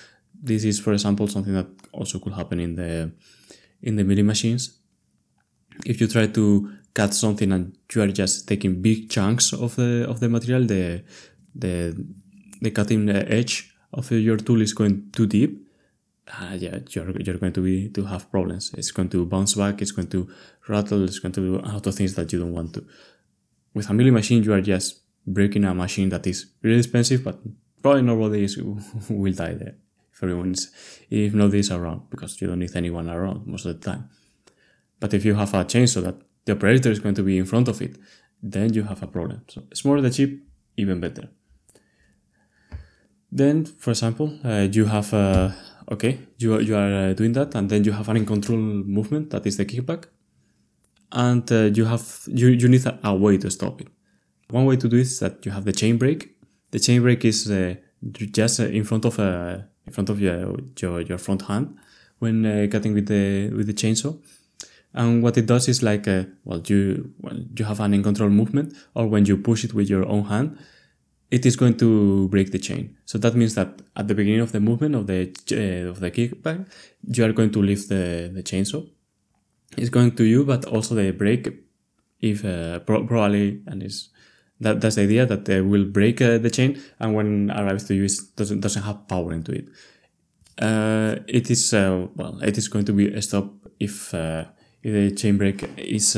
This 0.41 0.65
is, 0.65 0.81
for 0.81 0.93
example, 0.93 1.29
something 1.29 1.53
that 1.53 1.67
also 1.93 2.19
could 2.19 2.33
happen 2.33 2.61
in 2.61 2.77
the 2.77 3.13
in 3.83 3.97
the 3.97 4.05
milling 4.05 4.27
machines. 4.27 4.79
If 5.85 6.01
you 6.01 6.09
try 6.09 6.27
to 6.29 6.73
cut 6.95 7.15
something 7.15 7.53
and 7.53 7.77
you 7.95 8.03
are 8.03 8.09
just 8.09 8.49
taking 8.49 8.81
big 8.81 9.11
chunks 9.11 9.53
of 9.53 9.77
the 9.77 10.07
of 10.09 10.21
the 10.21 10.29
material, 10.29 10.67
the 10.67 11.03
the 11.55 12.07
the 12.61 12.71
cutting 12.71 13.09
edge 13.11 13.75
of 13.93 14.11
your 14.11 14.37
tool 14.37 14.63
is 14.63 14.73
going 14.73 15.11
too 15.13 15.27
deep, 15.27 15.68
uh, 16.31 16.55
yeah, 16.55 16.79
you're, 16.91 17.11
you're 17.21 17.39
going 17.39 17.53
to 17.53 17.63
be 17.63 17.89
to 17.91 18.05
have 18.05 18.31
problems. 18.31 18.73
It's 18.77 18.91
going 18.91 19.09
to 19.11 19.25
bounce 19.27 19.55
back. 19.55 19.81
It's 19.81 19.93
going 19.93 20.09
to 20.09 20.29
rattle. 20.69 21.05
It's 21.05 21.19
going 21.19 21.33
to 21.33 21.41
do 21.41 21.57
a 21.57 21.73
lot 21.73 21.87
of 21.87 21.95
things 21.95 22.15
that 22.15 22.33
you 22.33 22.39
don't 22.41 22.53
want 22.53 22.75
to. 22.75 22.85
With 23.75 23.89
a 23.91 23.95
milling 23.95 24.15
machine, 24.15 24.43
you 24.43 24.53
are 24.53 24.61
just 24.61 25.03
breaking 25.27 25.65
a 25.65 25.75
machine 25.75 26.09
that 26.11 26.27
is 26.27 26.47
really 26.63 26.79
expensive, 26.79 27.25
but 27.25 27.39
probably 27.83 28.03
nobody 28.03 28.45
is, 28.45 28.57
will 29.11 29.33
die 29.33 29.55
there 29.55 29.77
if 30.13 30.23
everyone's 30.23 30.73
if 31.11 31.33
nobody 31.33 31.61
is 31.61 31.71
around 31.71 32.11
because 32.11 32.41
you 32.41 32.49
don't 32.49 32.59
need 32.59 32.75
anyone 32.75 33.09
around 33.09 33.47
most 33.47 33.67
of 33.67 33.81
the 33.81 33.91
time. 33.91 34.09
But 35.01 35.15
if 35.15 35.25
you 35.25 35.35
have 35.35 35.55
a 35.55 35.65
chainsaw 35.65 36.03
that 36.03 36.17
the 36.45 36.53
operator 36.53 36.91
is 36.91 36.99
going 36.99 37.15
to 37.15 37.23
be 37.23 37.39
in 37.39 37.45
front 37.45 37.69
of 37.69 37.81
it, 37.81 37.97
then 38.43 38.73
you 38.73 38.83
have 38.85 39.03
a 39.03 39.07
problem. 39.07 39.43
So 39.49 39.63
smaller 39.75 40.01
the 40.01 40.11
chip, 40.11 40.41
even 40.77 41.01
better. 41.01 41.29
Then, 43.31 43.67
for 43.67 43.91
example, 43.91 44.39
uh, 44.43 44.69
you 44.73 44.87
have 44.87 45.13
a 45.13 45.55
okay, 45.91 46.19
you, 46.39 46.59
you 46.61 46.77
are 46.77 47.11
uh, 47.11 47.13
doing 47.15 47.33
that, 47.33 47.55
and 47.55 47.69
then 47.69 47.85
you 47.85 47.93
have 47.93 48.09
an 48.09 48.17
in 48.17 48.27
control 48.27 48.59
movement 48.59 49.31
that 49.31 49.47
is 49.47 49.57
the 49.57 49.65
kickback, 49.65 50.05
and 51.13 51.51
uh, 51.51 51.71
you 51.75 51.85
have 51.85 52.23
you, 52.27 52.49
you 52.49 52.69
need 52.69 52.85
a, 52.87 52.99
a, 53.05 53.15
way 53.15 53.39
to 53.39 53.51
stop 53.51 53.81
it. 53.81 53.89
One 54.51 54.65
way 54.65 54.77
to 54.77 54.89
do 54.89 54.97
is 54.97 55.19
that 55.21 55.45
you 55.45 55.53
have 55.53 55.65
the 55.65 55.73
chain 55.73 55.99
brake 55.99 56.39
The 56.71 56.79
chain 56.79 57.01
brake 57.01 57.25
is 57.25 57.51
uh, 57.51 57.77
just 58.13 58.61
uh, 58.61 58.65
in 58.65 58.85
front 58.85 59.05
of 59.05 59.19
uh, 59.19 59.59
in 59.87 59.93
front 59.93 60.11
of 60.11 60.21
your, 60.21 60.57
your 60.81 61.01
your 61.01 61.19
front 61.19 61.43
hand 61.43 61.77
when 62.19 62.69
cutting 62.71 62.95
with 62.95 63.07
the 63.07 63.51
with 63.51 63.67
the 63.67 63.75
chainsaw. 63.75 64.19
And 64.95 65.23
what 65.23 65.37
it 65.37 65.47
does 65.47 65.69
is 65.69 65.83
like, 65.83 66.07
well, 66.45 66.63
you 66.67 67.13
well, 67.21 67.39
you 67.57 67.65
have 67.65 67.81
an 67.81 67.95
in 67.95 68.03
control 68.03 68.31
movement, 68.31 68.75
or 68.95 69.07
when 69.07 69.25
you 69.27 69.37
push 69.37 69.65
it 69.65 69.73
with 69.73 69.89
your 69.89 70.07
own 70.07 70.25
hand, 70.25 70.59
it 71.31 71.45
is 71.45 71.57
going 71.57 71.77
to 71.77 72.29
break 72.29 72.53
the 72.53 72.59
chain. 72.59 72.97
So 73.05 73.19
that 73.19 73.35
means 73.35 73.55
that 73.55 73.83
at 73.97 74.09
the 74.09 74.15
beginning 74.15 74.41
of 74.41 74.53
the 74.53 74.61
movement 74.61 74.95
of 74.95 75.07
the 75.07 75.31
uh, 75.53 75.91
of 75.91 76.01
the 76.01 76.11
kickback, 76.11 76.67
you 77.07 77.25
are 77.25 77.33
going 77.33 77.51
to 77.53 77.63
lift 77.63 77.89
the, 77.89 78.31
the 78.33 78.43
chainsaw. 78.43 78.89
It's 79.77 79.91
going 79.91 80.13
to 80.17 80.25
you, 80.25 80.45
but 80.45 80.65
also 80.65 80.95
the 80.95 81.11
brake, 81.11 81.49
if 82.21 82.45
uh, 82.45 82.79
pro- 82.81 83.07
probably, 83.07 83.63
and 83.67 83.83
is 83.83 84.09
that 84.61 84.81
that's 84.81 84.97
the 84.97 85.03
idea 85.03 85.27
that 85.27 85.45
they 85.45 85.61
will 85.61 85.85
break 85.85 86.21
uh, 86.23 86.39
the 86.39 86.51
chain, 86.51 86.81
and 86.99 87.15
when 87.15 87.51
arrives 87.51 87.85
to 87.85 87.95
you, 87.95 88.05
it 88.05 88.13
doesn't 88.37 88.61
doesn't 88.61 88.83
have 88.83 89.07
power 89.07 89.33
into 89.33 89.53
it. 89.53 89.69
It 91.29 91.51
is 91.51 91.73
well, 91.73 92.41
it 92.43 92.57
is 92.59 92.69
going 92.69 92.87
to 92.87 92.93
be 92.93 93.13
a 93.13 93.21
stop 93.21 93.53
if 93.79 94.15
if 94.15 94.93
the 94.93 95.11
chain 95.15 95.37
brake 95.37 95.69
is 95.77 96.17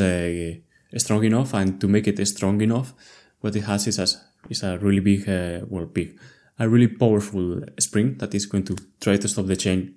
strong 0.97 1.25
enough, 1.25 1.53
and 1.55 1.81
to 1.81 1.89
make 1.89 2.07
it 2.07 2.25
strong 2.29 2.61
enough, 2.61 2.95
what 3.41 3.57
it 3.57 3.63
has 3.63 3.87
is 3.89 3.99
as 3.99 4.30
is 4.49 4.63
a 4.63 4.79
really 4.79 5.01
big, 5.01 5.29
uh, 5.29 5.65
well, 5.69 5.87
big, 5.87 6.19
a 6.59 6.69
really 6.69 6.89
powerful 6.89 7.63
spring 7.79 8.17
that 8.19 8.35
is 8.35 8.47
going 8.47 8.65
to 8.65 8.77
try 9.01 9.17
to 9.17 9.29
stop 9.29 9.47
the 9.47 9.57
chain 9.57 9.97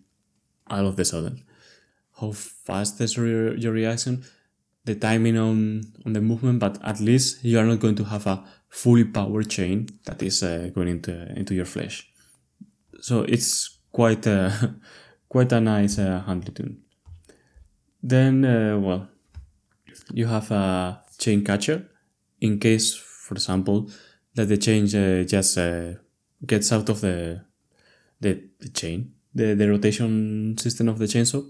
all 0.68 0.88
of 0.88 0.96
the 0.96 1.06
sudden. 1.06 1.44
How 2.20 2.32
fast 2.32 3.00
is 3.02 3.18
your, 3.18 3.56
your 3.56 3.74
reaction? 3.74 4.24
The 4.86 4.96
timing 4.96 5.38
on, 5.38 5.84
on 6.06 6.14
the 6.14 6.22
movement, 6.22 6.60
but 6.60 6.78
at 6.84 7.00
least 7.00 7.44
you 7.44 7.58
are 7.60 7.66
not 7.66 7.80
going 7.80 7.96
to 7.96 8.04
have 8.04 8.28
a 8.28 8.44
fully 8.70 9.06
powered 9.06 9.50
chain 9.50 9.88
that 10.06 10.22
is 10.22 10.44
uh, 10.44 10.70
going 10.74 10.90
into, 10.90 11.32
into 11.38 11.54
your 11.54 11.66
flesh. 11.66 12.10
So 13.00 13.22
it's 13.22 13.80
quite 13.92 14.26
a, 14.28 14.76
quite 15.30 15.52
a 15.52 15.62
nice 15.62 16.00
uh, 16.00 16.24
tune. 16.54 16.82
Then, 18.02 18.44
uh, 18.44 18.78
well, 18.80 19.08
you 20.12 20.28
have 20.28 20.52
a 20.52 21.02
chain 21.18 21.44
catcher 21.44 21.90
in 22.42 22.60
case, 22.60 22.94
for 22.94 23.36
example, 23.36 23.90
that 24.36 24.48
the 24.48 24.58
change 24.58 24.96
uh, 24.96 25.24
just 25.24 25.58
uh, 25.58 25.94
gets 26.46 26.72
out 26.72 26.90
of 26.90 27.02
the, 27.02 27.42
the, 28.20 28.44
the 28.60 28.70
chain, 28.70 29.14
the, 29.34 29.54
the 29.54 29.70
rotation 29.70 30.58
system 30.58 30.90
of 30.90 30.98
the 30.98 31.06
chainsaw. 31.06 31.46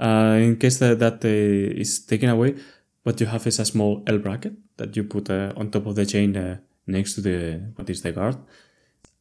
Uh, 0.00 0.38
in 0.40 0.56
case 0.56 0.78
that, 0.78 0.98
that 0.98 1.24
uh, 1.24 1.80
is 1.80 2.04
taken 2.04 2.28
away, 2.28 2.54
what 3.02 3.20
you 3.20 3.26
have 3.26 3.46
is 3.46 3.58
a 3.58 3.64
small 3.64 4.02
L 4.06 4.18
bracket 4.18 4.54
that 4.76 4.96
you 4.96 5.04
put 5.04 5.30
uh, 5.30 5.52
on 5.56 5.70
top 5.70 5.86
of 5.86 5.94
the 5.94 6.06
chain 6.06 6.36
uh, 6.36 6.58
next 6.86 7.14
to 7.14 7.20
the 7.20 7.72
what 7.76 7.88
is 7.90 8.02
the 8.02 8.12
guard. 8.12 8.36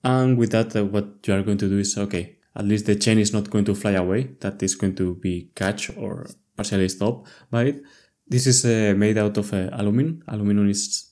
And 0.03 0.37
with 0.37 0.51
that, 0.51 0.75
what 0.91 1.25
you 1.25 1.33
are 1.33 1.41
going 1.41 1.57
to 1.57 1.69
do 1.69 1.79
is 1.79 1.97
okay. 1.97 2.37
At 2.55 2.65
least 2.65 2.85
the 2.85 2.95
chain 2.95 3.19
is 3.19 3.33
not 3.33 3.49
going 3.49 3.65
to 3.65 3.75
fly 3.75 3.91
away. 3.91 4.29
That 4.39 4.61
is 4.61 4.75
going 4.75 4.95
to 4.95 5.15
be 5.15 5.49
catch 5.55 5.95
or 5.97 6.27
partially 6.55 6.89
stopped 6.89 7.29
by 7.51 7.65
it. 7.65 7.83
This 8.27 8.47
is 8.47 8.65
made 8.95 9.17
out 9.17 9.37
of 9.37 9.53
aluminum. 9.53 10.23
Aluminum 10.27 10.69
is 10.69 11.11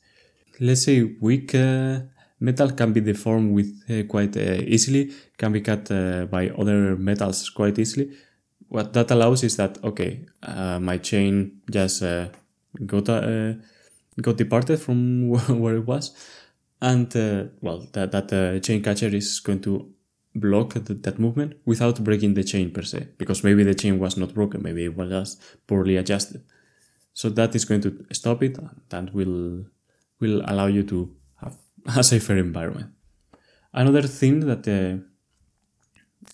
let's 0.59 0.83
say 0.83 1.03
weak 1.19 1.53
uh, 1.55 1.99
metal 2.39 2.71
can 2.71 2.93
be 2.93 3.01
deformed 3.01 3.53
with 3.53 3.83
uh, 3.89 4.03
quite 4.03 4.35
uh, 4.37 4.61
easily, 4.65 5.11
can 5.37 5.51
be 5.51 5.61
cut 5.61 5.89
by 6.29 6.49
other 6.57 6.95
metals 6.95 7.49
quite 7.49 7.79
easily. 7.79 8.11
What 8.67 8.93
that 8.93 9.11
allows 9.11 9.43
is 9.43 9.57
that 9.57 9.83
okay, 9.83 10.25
my 10.79 10.97
chain 10.97 11.61
just 11.69 12.01
got 12.85 13.05
got 14.21 14.37
departed 14.37 14.79
from 14.79 15.29
where 15.61 15.75
it 15.75 15.85
was, 15.85 16.13
and 16.81 17.13
well, 17.61 17.87
that 17.93 18.11
that 18.11 18.61
chain 18.63 18.81
catcher 18.81 19.07
is 19.07 19.39
going 19.39 19.61
to 19.61 19.91
block 20.33 20.73
th- 20.73 21.01
that 21.03 21.19
movement 21.19 21.53
without 21.65 22.03
breaking 22.03 22.33
the 22.33 22.43
chain 22.43 22.71
per 22.71 22.81
se, 22.81 23.07
because 23.17 23.43
maybe 23.43 23.63
the 23.63 23.75
chain 23.75 23.99
was 23.99 24.17
not 24.17 24.33
broken, 24.33 24.61
maybe 24.61 24.85
it 24.85 24.97
was 24.97 25.09
just 25.09 25.41
poorly 25.67 25.95
adjusted. 25.95 26.43
So 27.13 27.29
that 27.29 27.55
is 27.55 27.63
going 27.63 27.81
to 27.81 28.05
stop 28.11 28.43
it, 28.43 28.57
and 28.57 28.81
that 28.89 29.13
will 29.13 29.65
will 30.19 30.41
allow 30.45 30.67
you 30.67 30.83
to 30.83 31.15
have 31.41 31.55
a 31.97 32.03
safer 32.03 32.37
environment. 32.37 32.91
Another 33.73 34.03
thing 34.03 34.39
that 34.41 34.67
uh, 34.67 35.03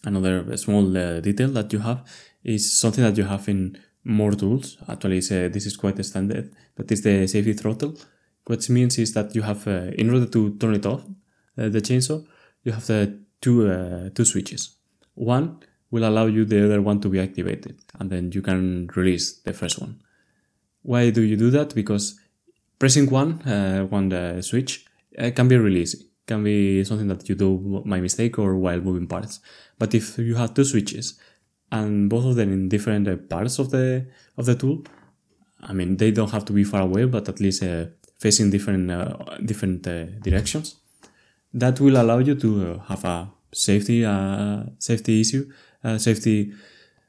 another 0.03 0.55
small 0.57 0.85
uh, 0.97 1.19
detail 1.19 1.49
that 1.49 1.73
you 1.73 1.79
have 1.79 2.03
is 2.43 2.77
something 2.77 3.03
that 3.03 3.17
you 3.17 3.23
have 3.23 3.47
in 3.49 3.77
more 4.03 4.31
tools. 4.31 4.77
Actually, 4.87 5.19
uh, 5.19 5.49
this 5.49 5.65
is 5.65 5.75
quite 5.77 6.03
standard. 6.05 6.53
That 6.75 6.91
is 6.91 7.01
the 7.01 7.27
safety 7.27 7.53
throttle. 7.53 7.97
What 8.45 8.59
it 8.63 8.69
means 8.69 8.97
is 8.97 9.13
that 9.13 9.35
you 9.35 9.43
have, 9.43 9.67
uh, 9.67 9.91
in 9.97 10.09
order 10.09 10.25
to 10.25 10.57
turn 10.57 10.73
it 10.75 10.85
off, 10.85 11.03
uh, 11.57 11.69
the 11.69 11.81
chainsaw, 11.81 12.25
you 12.63 12.71
have 12.71 12.85
the 12.87 13.19
two 13.41 13.69
uh, 13.69 14.09
two 14.09 14.25
switches. 14.25 14.77
One 15.15 15.59
will 15.91 16.07
allow 16.07 16.25
you 16.25 16.45
the 16.45 16.65
other 16.65 16.81
one 16.81 17.01
to 17.01 17.09
be 17.09 17.19
activated, 17.19 17.79
and 17.99 18.09
then 18.09 18.31
you 18.31 18.41
can 18.41 18.89
release 18.95 19.39
the 19.39 19.53
first 19.53 19.79
one. 19.79 20.01
Why 20.83 21.09
do 21.11 21.21
you 21.21 21.37
do 21.37 21.51
that? 21.51 21.75
Because 21.75 22.19
pressing 22.81 23.07
one, 23.11 23.39
uh, 23.43 23.85
one 23.85 24.09
the 24.09 24.41
switch 24.41 24.87
uh, 25.19 25.29
can 25.35 25.47
be 25.47 25.55
really 25.55 25.81
easy. 25.81 25.99
Can 26.25 26.43
be 26.43 26.83
something 26.83 27.07
that 27.09 27.29
you 27.29 27.35
do 27.35 27.83
by 27.85 28.01
mistake 28.01 28.39
or 28.39 28.55
while 28.55 28.81
moving 28.81 29.05
parts. 29.05 29.39
But 29.77 29.93
if 29.93 30.17
you 30.17 30.33
have 30.33 30.55
two 30.55 30.63
switches 30.63 31.19
and 31.71 32.09
both 32.09 32.25
of 32.25 32.35
them 32.35 32.51
in 32.51 32.69
different 32.69 33.07
uh, 33.07 33.17
parts 33.17 33.59
of 33.59 33.69
the 33.69 34.07
of 34.35 34.47
the 34.47 34.55
tool, 34.55 34.83
I 35.61 35.73
mean 35.73 35.97
they 35.97 36.09
don't 36.09 36.31
have 36.31 36.45
to 36.45 36.53
be 36.53 36.63
far 36.63 36.81
away, 36.81 37.05
but 37.05 37.29
at 37.29 37.39
least 37.39 37.61
uh, 37.61 37.85
facing 38.17 38.49
different 38.49 38.89
uh, 38.89 39.37
different 39.45 39.85
uh, 39.85 40.05
directions. 40.27 40.77
That 41.53 41.79
will 41.79 41.97
allow 42.01 42.17
you 42.17 42.33
to 42.33 42.81
have 42.87 43.05
a 43.05 43.29
safety 43.51 43.97
safety 44.79 45.21
issue, 45.21 45.43
safety 45.97 46.53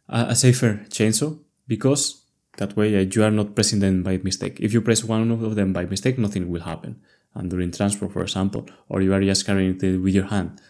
a 0.09 0.35
safer 0.35 0.73
chainsaw 0.91 1.39
because 1.67 2.22
that 2.59 2.77
way, 2.77 2.97
uh, 2.97 3.01
you 3.01 3.25
are 3.25 3.31
not 3.31 3.55
pressing 3.55 3.81
them 3.81 4.03
by 4.03 4.19
mistake. 4.19 4.61
If 4.61 4.73
you 4.73 4.83
press 4.83 5.05
one 5.05 5.31
of 5.31 5.55
them 5.55 5.73
by 5.73 5.87
mistake, 5.87 6.19
nothing 6.19 6.51
will 6.51 6.63
happen. 6.63 7.01
And 7.35 7.49
during 7.51 7.71
transport, 7.71 8.13
for 8.13 8.23
example, 8.23 8.67
or 8.89 9.01
you 9.01 9.15
are 9.15 9.23
just 9.23 9.47
carrying 9.47 9.79
it 9.81 9.99
with 9.99 10.15
your 10.15 10.27
hand, 10.27 10.61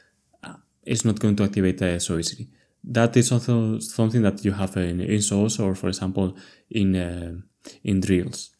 uh, 0.44 0.54
it's 0.84 1.04
not 1.04 1.18
going 1.18 1.34
to 1.36 1.44
activate 1.44 1.82
uh, 1.82 1.98
so 1.98 2.18
easily. 2.18 2.48
That 2.84 3.16
is 3.16 3.32
also 3.32 3.78
something 3.78 4.22
that 4.22 4.44
you 4.44 4.52
have 4.52 4.76
in, 4.76 5.00
in 5.00 5.20
or, 5.32 5.74
for 5.74 5.88
example, 5.88 6.36
in 6.70 6.96
uh, 6.96 7.34
in 7.84 8.00
drills. 8.00 8.50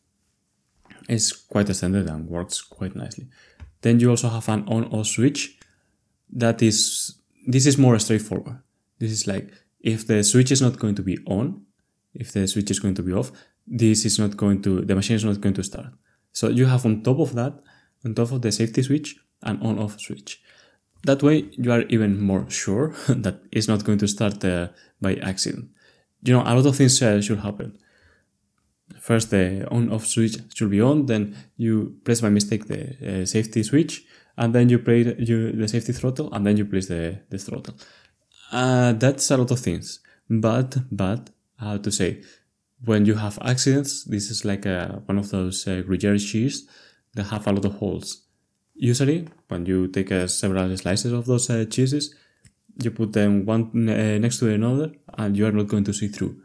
It's 1.09 1.33
quite 1.33 1.75
standard 1.75 2.09
and 2.09 2.29
works 2.29 2.61
quite 2.61 2.95
nicely. 2.95 3.29
Then 3.81 3.99
you 3.99 4.11
also 4.11 4.29
have 4.29 4.49
an 4.49 4.65
on-off 4.69 5.07
switch. 5.07 5.59
That 6.31 6.63
is, 6.63 7.19
this 7.47 7.67
is 7.67 7.77
more 7.77 7.99
straightforward. 7.99 8.59
This 8.99 9.11
is 9.11 9.27
like 9.27 9.51
if 9.81 10.07
the 10.07 10.23
switch 10.23 10.53
is 10.53 10.63
not 10.63 10.79
going 10.79 10.95
to 10.95 11.03
be 11.03 11.19
on, 11.27 11.67
if 12.15 12.33
the 12.33 12.47
switch 12.47 12.71
is 12.71 12.81
going 12.81 12.95
to 12.95 13.03
be 13.03 13.13
off, 13.13 13.33
this 13.67 14.05
is 14.05 14.19
not 14.19 14.37
going 14.37 14.63
to, 14.63 14.83
the 14.83 14.95
machine 14.95 15.17
is 15.17 15.25
not 15.25 15.41
going 15.41 15.55
to 15.55 15.63
start. 15.63 15.93
So 16.33 16.49
you 16.49 16.67
have 16.67 16.85
on 16.85 17.03
top 17.03 17.19
of 17.19 17.35
that, 17.35 17.55
on 18.05 18.15
top 18.15 18.33
of 18.33 18.43
the 18.43 18.53
safety 18.53 18.83
switch, 18.83 19.17
an 19.43 19.61
on 19.63 19.79
off 19.79 20.01
switch. 20.01 20.43
That 21.05 21.23
way 21.23 21.49
you 21.53 21.73
are 21.73 21.83
even 21.83 22.21
more 22.21 22.49
sure 22.49 22.95
that 23.09 23.41
it's 23.51 23.69
not 23.69 23.85
going 23.85 23.99
to 23.99 24.09
start 24.09 24.45
uh, 24.45 24.69
by 25.01 25.15
accident. 25.17 25.71
You 26.23 26.35
know, 26.35 26.43
a 26.43 26.55
lot 26.55 26.67
of 26.67 26.77
things 26.77 27.03
uh, 27.03 27.21
should 27.21 27.41
happen. 27.41 27.79
First, 29.01 29.31
the 29.31 29.67
on 29.71 29.91
off 29.91 30.07
switch 30.07 30.37
should 30.55 30.71
be 30.71 30.81
on, 30.81 31.07
then 31.07 31.35
you 31.57 31.97
press 32.05 32.21
by 32.21 32.29
mistake 32.29 32.67
the 32.67 33.23
uh, 33.23 33.27
safety 33.27 33.63
switch, 33.63 34.05
and 34.37 34.55
then 34.55 34.69
you 34.69 34.79
play 34.79 34.99
you, 35.19 35.53
the 35.53 35.67
safety 35.67 35.93
throttle, 35.93 36.33
and 36.33 36.47
then 36.47 36.57
you 36.57 36.65
place 36.65 36.87
the, 36.87 37.19
the 37.31 37.39
throttle. 37.39 37.75
Uh, 38.53 38.93
that's 38.93 39.31
a 39.31 39.37
lot 39.37 39.51
of 39.51 39.59
things. 39.59 40.01
But, 40.31 40.77
but, 40.91 41.31
how 41.63 41.77
to 41.79 41.91
say, 41.91 42.23
when 42.85 43.07
you 43.07 43.15
have 43.15 43.39
accidents, 43.43 44.05
this 44.05 44.31
is 44.31 44.45
like 44.45 44.67
a, 44.67 45.03
one 45.07 45.19
of 45.19 45.31
those 45.31 45.67
uh, 45.69 45.83
gruyere 45.87 46.19
cheese 46.19 46.67
that 47.15 47.25
have 47.25 47.47
a 47.47 47.53
lot 47.53 47.65
of 47.65 47.75
holes. 47.75 48.27
Usually, 48.75 49.29
when 49.49 49.67
you 49.67 49.89
take 49.89 50.11
uh, 50.11 50.27
several 50.27 50.77
slices 50.77 51.13
of 51.13 51.27
those 51.27 51.49
uh, 51.51 51.65
cheeses, 51.67 52.15
you 52.83 52.91
put 52.91 53.13
them 53.13 53.45
one 53.45 53.89
uh, 53.89 54.19
next 54.19 54.39
to 54.39 54.49
another 54.51 54.93
and 55.19 55.37
you 55.37 55.47
are 55.47 55.53
not 55.53 55.69
going 55.69 55.85
to 55.85 55.93
see 55.93 56.09
through. 56.09 56.41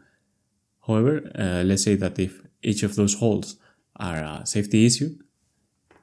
However, 0.86 1.30
uh, 1.34 1.62
let's 1.64 1.84
say 1.84 1.96
that 1.96 2.18
if 2.18 2.40
each 2.62 2.82
of 2.82 2.94
those 2.96 3.14
holes 3.14 3.56
are 3.96 4.18
a 4.18 4.46
safety 4.46 4.86
issue, 4.86 5.16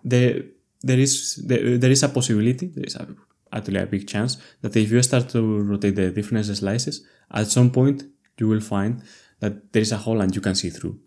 there, 0.04 0.44
there 0.82 1.00
is 1.00 1.36
there, 1.48 1.78
there 1.78 1.92
is 1.92 2.04
a 2.04 2.10
possibility, 2.10 2.68
there 2.68 2.86
is 2.86 2.96
a, 2.96 3.08
actually 3.54 3.80
a 3.80 3.86
big 3.86 4.08
chance 4.08 4.38
that 4.62 4.76
if 4.76 4.92
you 4.92 5.02
start 5.02 5.30
to 5.30 5.60
rotate 5.62 5.96
the 5.96 6.12
different 6.12 6.46
slices, 6.46 7.06
at 7.32 7.48
some 7.48 7.72
point 7.72 8.04
you 8.40 8.48
will 8.48 8.62
find 8.62 9.02
that 9.40 9.74
there 9.74 9.82
is 9.82 9.92
a 9.92 9.98
hole 9.98 10.22
and 10.22 10.36
you 10.36 10.42
can 10.42 10.56
see 10.56 10.70
through. 10.70 11.00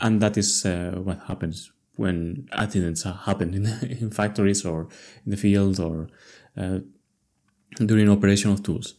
And 0.00 0.20
that 0.20 0.36
is 0.36 0.64
uh, 0.66 1.00
what 1.02 1.20
happens 1.26 1.70
when 1.96 2.48
accidents 2.52 3.02
happen 3.02 3.54
in, 3.54 3.66
in 4.00 4.10
factories 4.10 4.64
or 4.64 4.88
in 5.24 5.30
the 5.30 5.36
field 5.36 5.78
or 5.80 6.08
uh, 6.56 6.78
during 7.76 8.10
operation 8.10 8.50
of 8.50 8.62
tools. 8.62 8.94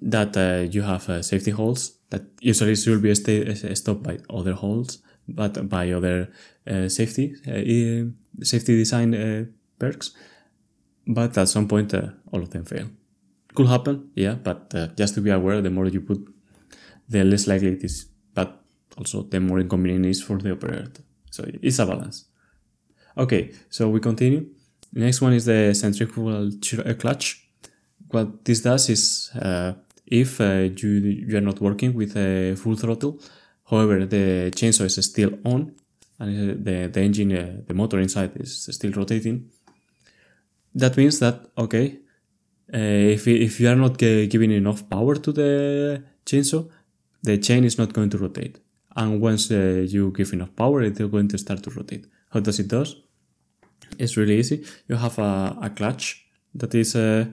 That 0.00 0.36
uh, 0.36 0.70
you 0.70 0.82
have 0.82 1.08
uh, 1.10 1.22
safety 1.22 1.50
holes 1.50 1.98
that 2.08 2.22
usually 2.40 2.74
should 2.74 3.02
be 3.02 3.14
st- 3.14 3.76
stopped 3.76 4.02
by 4.02 4.18
other 4.30 4.54
holes, 4.54 4.98
but 5.28 5.68
by 5.68 5.90
other 5.92 6.32
uh, 6.66 6.88
safety 6.88 7.34
uh, 7.46 8.42
safety 8.42 8.76
design 8.76 9.54
perks. 9.78 10.12
But 11.06 11.36
at 11.36 11.48
some 11.48 11.68
point, 11.68 11.92
all 12.32 12.40
of 12.40 12.48
them 12.48 12.64
fail. 12.64 12.88
Could 13.54 13.66
happen, 13.66 14.10
yeah, 14.14 14.34
but 14.34 14.96
just 14.96 15.14
to 15.16 15.20
be 15.20 15.28
aware, 15.28 15.60
the 15.60 15.68
more 15.68 15.86
you 15.86 16.00
put 16.00 16.33
the 17.08 17.24
less 17.24 17.46
likely 17.46 17.68
it 17.68 17.84
is, 17.84 18.06
but 18.34 18.62
also 18.96 19.22
the 19.22 19.40
more 19.40 19.60
inconvenient 19.60 20.06
it 20.06 20.10
is 20.10 20.22
for 20.22 20.38
the 20.38 20.52
operator. 20.52 21.02
So 21.30 21.44
it's 21.62 21.78
a 21.78 21.86
balance. 21.86 22.26
Okay, 23.16 23.52
so 23.68 23.88
we 23.88 24.00
continue. 24.00 24.46
The 24.92 25.00
next 25.00 25.20
one 25.20 25.32
is 25.32 25.44
the 25.44 25.74
centrifugal 25.74 26.48
uh, 26.48 26.94
clutch. 26.94 27.48
What 28.08 28.44
this 28.44 28.60
does 28.60 28.88
is 28.88 29.30
uh, 29.40 29.72
if 30.06 30.40
uh, 30.40 30.68
you, 30.76 30.88
you 31.28 31.36
are 31.36 31.40
not 31.40 31.60
working 31.60 31.94
with 31.94 32.16
a 32.16 32.54
full 32.56 32.76
throttle, 32.76 33.20
however, 33.68 34.04
the 34.06 34.52
chainsaw 34.54 34.84
is 34.84 35.04
still 35.04 35.38
on 35.44 35.74
and 36.18 36.64
the, 36.64 36.88
the 36.88 37.00
engine, 37.00 37.36
uh, 37.36 37.60
the 37.66 37.74
motor 37.74 37.98
inside 37.98 38.32
is 38.36 38.68
still 38.70 38.92
rotating, 38.92 39.50
that 40.74 40.96
means 40.96 41.18
that, 41.18 41.46
okay, 41.56 41.98
uh, 42.72 42.76
if, 42.78 43.26
if 43.26 43.60
you 43.60 43.68
are 43.68 43.76
not 43.76 43.98
giving 43.98 44.50
enough 44.50 44.88
power 44.88 45.14
to 45.16 45.32
the 45.32 46.02
chainsaw, 46.24 46.68
the 47.24 47.38
chain 47.38 47.64
is 47.64 47.78
not 47.78 47.92
going 47.92 48.10
to 48.10 48.18
rotate. 48.18 48.60
And 48.96 49.20
once 49.20 49.50
uh, 49.50 49.84
you 49.94 50.12
give 50.12 50.32
enough 50.32 50.54
power, 50.54 50.82
it's 50.82 50.98
going 50.98 51.28
to 51.28 51.38
start 51.38 51.62
to 51.64 51.70
rotate. 51.70 52.06
How 52.30 52.40
does 52.40 52.58
it 52.60 52.68
does? 52.68 52.96
It's 53.98 54.16
really 54.16 54.38
easy. 54.38 54.64
You 54.88 54.96
have 54.96 55.18
a, 55.18 55.56
a 55.62 55.70
clutch 55.70 56.26
that 56.54 56.74
is 56.74 56.94
uh, 56.94 57.24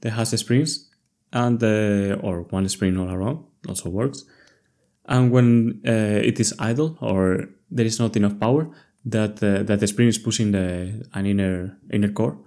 that 0.00 0.10
has 0.10 0.38
springs 0.38 0.90
and 1.32 1.62
uh, 1.62 2.26
or 2.26 2.42
one 2.50 2.68
spring 2.68 2.98
all 2.98 3.10
around 3.10 3.44
also 3.68 3.88
works. 3.88 4.24
And 5.06 5.30
when 5.30 5.80
uh, 5.86 6.20
it 6.30 6.38
is 6.40 6.54
idle 6.58 6.98
or 7.00 7.48
there 7.70 7.86
is 7.86 7.98
not 7.98 8.16
enough 8.16 8.38
power, 8.38 8.68
that 9.04 9.42
uh, 9.42 9.62
that 9.62 9.80
the 9.80 9.86
spring 9.86 10.08
is 10.08 10.18
pushing 10.18 10.52
the 10.52 11.06
an 11.14 11.26
inner 11.26 11.78
inner 11.90 12.12
core 12.12 12.38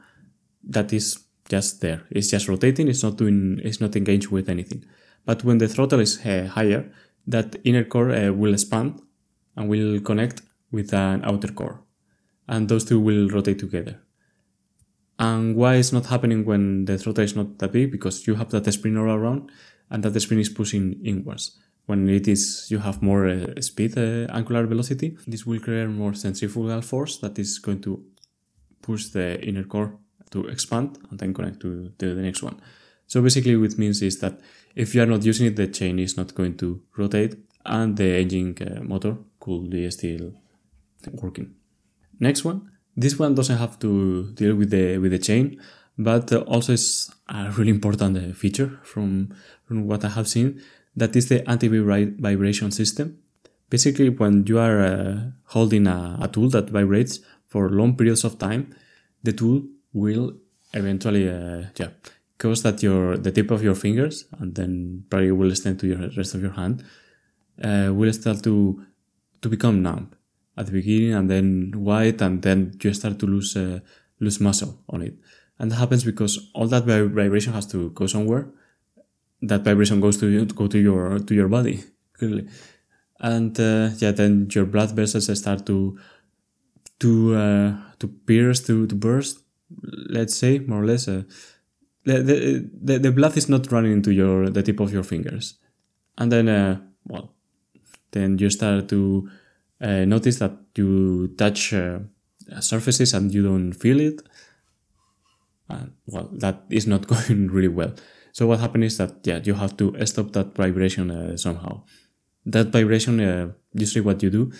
that 0.63 0.93
is 0.93 1.19
just 1.49 1.81
there. 1.81 2.03
It's 2.11 2.29
just 2.29 2.47
rotating. 2.47 2.87
It's 2.87 3.03
not 3.03 3.17
doing. 3.17 3.59
It's 3.63 3.81
not 3.81 3.95
engaged 3.95 4.27
with 4.27 4.49
anything. 4.49 4.85
But 5.29 5.43
when 5.43 5.59
the 5.59 5.67
throttle 5.67 5.99
is 5.99 6.25
uh, 6.25 6.47
higher, 6.47 6.91
that 7.27 7.55
inner 7.63 7.83
core 7.83 8.09
uh, 8.09 8.31
will 8.31 8.51
expand 8.51 8.99
and 9.55 9.69
will 9.69 9.99
connect 9.99 10.41
with 10.71 10.91
an 10.91 11.23
outer 11.23 11.53
core. 11.53 11.81
And 12.47 12.67
those 12.67 12.83
two 12.83 12.99
will 12.99 13.29
rotate 13.29 13.59
together. 13.59 14.01
And 15.19 15.55
why 15.55 15.75
it's 15.75 15.93
not 15.93 16.07
happening 16.07 16.45
when 16.45 16.85
the 16.85 16.97
throttle 16.97 17.23
is 17.23 17.35
not 17.35 17.59
that 17.59 17.71
big? 17.73 17.91
Because 17.91 18.25
you 18.25 18.33
have 18.33 18.49
that 18.49 18.73
spring 18.73 18.97
all 18.97 19.05
around 19.05 19.51
and 19.91 20.01
that 20.01 20.19
spring 20.19 20.39
is 20.39 20.49
pushing 20.49 20.99
inwards. 21.05 21.59
When 21.85 22.09
it 22.09 22.27
is, 22.27 22.65
you 22.71 22.79
have 22.79 23.03
more 23.03 23.27
uh, 23.27 23.61
speed, 23.61 23.99
uh, 23.99 24.25
angular 24.33 24.65
velocity. 24.65 25.15
This 25.27 25.45
will 25.45 25.59
create 25.59 25.89
more 25.89 26.15
centrifugal 26.15 26.81
force 26.81 27.17
that 27.17 27.37
is 27.37 27.59
going 27.59 27.81
to 27.81 28.03
push 28.81 29.09
the 29.09 29.39
inner 29.47 29.65
core 29.65 29.93
to 30.31 30.47
expand 30.47 30.97
and 31.11 31.19
then 31.19 31.35
connect 31.35 31.59
to, 31.59 31.91
to 31.99 32.15
the 32.15 32.21
next 32.23 32.41
one. 32.41 32.59
So 33.05 33.21
basically 33.21 33.55
what 33.57 33.73
it 33.73 33.79
means 33.79 34.01
is 34.01 34.19
that 34.19 34.39
if 34.79 34.95
you 34.95 35.01
are 35.03 35.05
not 35.05 35.25
using 35.25 35.47
it, 35.47 35.57
the 35.57 35.67
chain 35.67 35.99
is 35.99 36.15
not 36.15 36.33
going 36.33 36.55
to 36.55 36.81
rotate 36.95 37.35
and 37.65 37.97
the 37.97 38.09
engine 38.21 38.55
uh, 38.61 38.81
motor 38.81 39.17
could 39.39 39.69
be 39.69 39.91
still 39.91 40.31
working. 41.21 41.53
Next 42.19 42.45
one. 42.45 42.71
This 42.95 43.19
one 43.19 43.35
doesn't 43.35 43.57
have 43.57 43.77
to 43.79 44.31
deal 44.33 44.55
with 44.55 44.69
the 44.71 44.97
with 44.97 45.11
the 45.11 45.19
chain, 45.19 45.61
but 45.97 46.31
also 46.53 46.73
is 46.73 47.11
a 47.27 47.51
really 47.51 47.71
important 47.71 48.17
uh, 48.17 48.33
feature 48.33 48.79
from, 48.83 49.33
from 49.65 49.85
what 49.85 50.03
I 50.05 50.09
have 50.09 50.27
seen. 50.27 50.61
That 50.95 51.15
is 51.15 51.27
the 51.27 51.47
anti-vibration 51.49 52.71
system. 52.71 53.17
Basically, 53.69 54.09
when 54.09 54.45
you 54.47 54.59
are 54.59 54.79
uh, 54.81 55.17
holding 55.45 55.87
a, 55.87 56.17
a 56.21 56.27
tool 56.27 56.49
that 56.49 56.69
vibrates 56.69 57.19
for 57.47 57.69
long 57.69 57.95
periods 57.95 58.23
of 58.23 58.39
time, 58.39 58.73
the 59.23 59.33
tool 59.33 59.63
will 59.93 60.33
eventually 60.73 61.29
uh, 61.29 61.63
yeah 61.77 61.89
cause 62.39 62.63
that 62.63 62.81
your 62.81 63.17
the 63.17 63.31
tip 63.31 63.51
of 63.51 63.61
your 63.61 63.75
fingers 63.75 64.25
and 64.39 64.55
then 64.55 65.03
probably 65.09 65.31
will 65.31 65.51
extend 65.51 65.79
to 65.79 65.87
your 65.87 66.09
rest 66.17 66.33
of 66.33 66.41
your 66.41 66.53
hand 66.53 66.83
uh, 67.63 67.91
will 67.93 68.11
start 68.13 68.41
to 68.43 68.81
to 69.41 69.49
become 69.49 69.81
numb 69.81 70.09
at 70.57 70.65
the 70.65 70.71
beginning 70.71 71.13
and 71.13 71.29
then 71.29 71.71
white 71.75 72.21
and 72.21 72.41
then 72.41 72.71
you 72.81 72.93
start 72.93 73.17
to 73.19 73.25
lose 73.25 73.55
uh, 73.55 73.79
lose 74.19 74.39
muscle 74.39 74.77
on 74.89 75.01
it. 75.01 75.15
And 75.57 75.71
that 75.71 75.75
happens 75.75 76.03
because 76.03 76.51
all 76.53 76.67
that 76.67 76.83
vibration 76.83 77.53
has 77.53 77.65
to 77.67 77.89
go 77.91 78.07
somewhere. 78.07 78.47
That 79.41 79.61
vibration 79.61 79.99
goes 79.99 80.17
to 80.17 80.27
you 80.27 80.45
to 80.45 80.53
go 80.53 80.67
to 80.67 80.77
your 80.77 81.19
to 81.19 81.33
your 81.33 81.47
body 81.47 81.83
clearly. 82.17 82.47
And 83.19 83.57
uh, 83.59 83.89
yeah 83.97 84.11
then 84.11 84.47
your 84.51 84.65
blood 84.65 84.91
vessels 84.91 85.27
start 85.39 85.65
to 85.67 85.97
to 86.99 87.35
uh, 87.35 87.75
to 87.99 88.07
pierce 88.07 88.61
to 88.67 88.87
to 88.87 88.95
burst 88.95 89.39
let's 90.09 90.35
say 90.35 90.59
more 90.59 90.81
or 90.81 90.85
less 90.85 91.07
uh, 92.07 92.21
the, 92.21 92.69
the, 92.81 92.97
the 92.99 93.11
blood 93.11 93.35
is 93.37 93.49
not 93.49 93.71
running 93.71 93.91
into 93.91 94.11
your 94.11 94.49
the 94.49 94.63
tip 94.63 94.79
of 94.79 94.93
your 94.93 95.03
fingers. 95.03 95.55
And 96.17 96.31
then 96.31 96.47
uh, 96.47 96.79
well 97.05 97.33
then 98.11 98.37
you 98.37 98.49
start 98.49 98.87
to 98.89 99.29
uh, 99.81 100.05
notice 100.05 100.39
that 100.39 100.57
you 100.75 101.33
touch 101.37 101.73
uh, 101.73 101.99
surfaces 102.59 103.13
and 103.13 103.33
you 103.33 103.43
don't 103.43 103.73
feel 103.73 103.99
it. 103.99 104.21
And 105.67 105.91
well 106.07 106.29
that 106.33 106.63
is 106.69 106.87
not 106.87 107.07
going 107.27 107.47
really 107.47 107.67
well. 107.67 107.93
So 108.31 108.47
what 108.47 108.59
happens 108.59 108.93
is 108.93 108.97
that 108.97 109.17
yeah 109.23 109.39
you 109.43 109.53
have 109.55 109.75
to 109.77 109.93
stop 110.05 110.31
that 110.33 110.55
vibration 110.55 111.11
uh, 111.11 111.37
somehow. 111.37 111.83
That 112.45 112.67
vibration 112.67 113.19
uh, 113.19 113.51
usually 113.73 114.01
what 114.01 114.23
you 114.23 114.29
do 114.29 114.51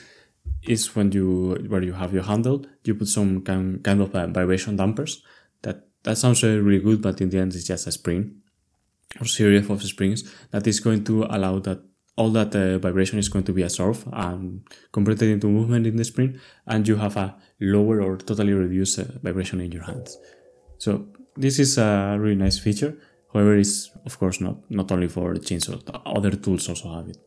is 0.67 0.95
when 0.95 1.11
you 1.11 1.57
where 1.69 1.83
you 1.83 1.93
have 1.93 2.13
your 2.13 2.23
handle 2.23 2.65
you 2.83 2.95
put 2.95 3.07
some 3.07 3.41
kind, 3.41 3.83
kind 3.83 4.01
of 4.01 4.13
uh, 4.13 4.27
vibration 4.27 4.75
dampers 4.75 5.23
that 6.03 6.17
sounds 6.17 6.43
really 6.43 6.79
good, 6.79 7.01
but 7.01 7.21
in 7.21 7.29
the 7.29 7.39
end, 7.39 7.53
it's 7.53 7.65
just 7.65 7.87
a 7.87 7.91
spring 7.91 8.41
or 9.19 9.25
series 9.25 9.69
of 9.69 9.81
springs 9.83 10.23
that 10.51 10.65
is 10.67 10.79
going 10.79 11.03
to 11.03 11.25
allow 11.29 11.59
that 11.59 11.79
all 12.15 12.29
that 12.29 12.53
uh, 12.53 12.77
vibration 12.79 13.17
is 13.17 13.29
going 13.29 13.45
to 13.45 13.53
be 13.53 13.63
absorbed 13.63 14.03
and 14.11 14.61
converted 14.91 15.29
into 15.29 15.47
movement 15.47 15.87
in 15.87 15.95
the 15.95 16.03
spring, 16.03 16.37
and 16.67 16.87
you 16.87 16.97
have 16.97 17.15
a 17.15 17.35
lower 17.61 18.01
or 18.01 18.17
totally 18.17 18.53
reduced 18.53 18.99
uh, 18.99 19.05
vibration 19.23 19.61
in 19.61 19.71
your 19.71 19.83
hands. 19.83 20.17
So 20.77 21.07
this 21.37 21.59
is 21.59 21.77
a 21.77 22.17
really 22.19 22.35
nice 22.35 22.59
feature. 22.59 22.97
However, 23.33 23.55
it's 23.55 23.89
of 24.05 24.19
course 24.19 24.41
not 24.41 24.69
not 24.69 24.91
only 24.91 25.07
for 25.07 25.33
the 25.33 25.39
chainsaw; 25.39 25.79
other 26.05 26.31
tools 26.31 26.67
also 26.67 26.93
have 26.95 27.09
it. 27.09 27.17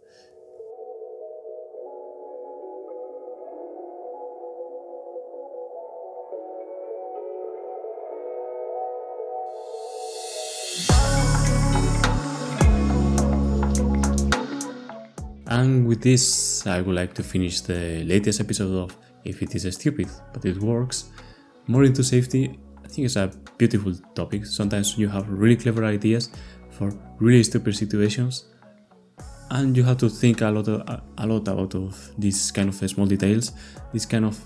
This, 16.02 16.66
I 16.66 16.80
would 16.80 16.94
like 16.94 17.14
to 17.14 17.22
finish 17.22 17.60
the 17.60 18.04
latest 18.04 18.40
episode 18.40 18.74
of 18.76 18.96
If 19.24 19.40
It 19.40 19.54
Is 19.54 19.74
Stupid, 19.74 20.08
but 20.32 20.44
It 20.44 20.58
Works. 20.58 21.10
More 21.68 21.84
into 21.84 22.02
safety, 22.02 22.58
I 22.84 22.88
think 22.88 23.06
it's 23.06 23.16
a 23.16 23.30
beautiful 23.56 23.94
topic. 24.14 24.44
Sometimes 24.44 24.98
you 24.98 25.08
have 25.08 25.28
really 25.28 25.56
clever 25.56 25.84
ideas 25.84 26.30
for 26.70 26.92
really 27.20 27.44
stupid 27.44 27.76
situations, 27.76 28.46
and 29.50 29.76
you 29.76 29.84
have 29.84 29.98
to 29.98 30.08
think 30.08 30.40
a 30.40 30.50
lot, 30.50 30.68
of, 30.68 31.02
a 31.18 31.26
lot 31.26 31.48
about 31.48 31.74
of 31.74 32.10
these 32.18 32.50
kind 32.50 32.68
of 32.68 32.74
small 32.74 33.06
details, 33.06 33.52
these 33.92 34.06
kind 34.06 34.24
of 34.24 34.36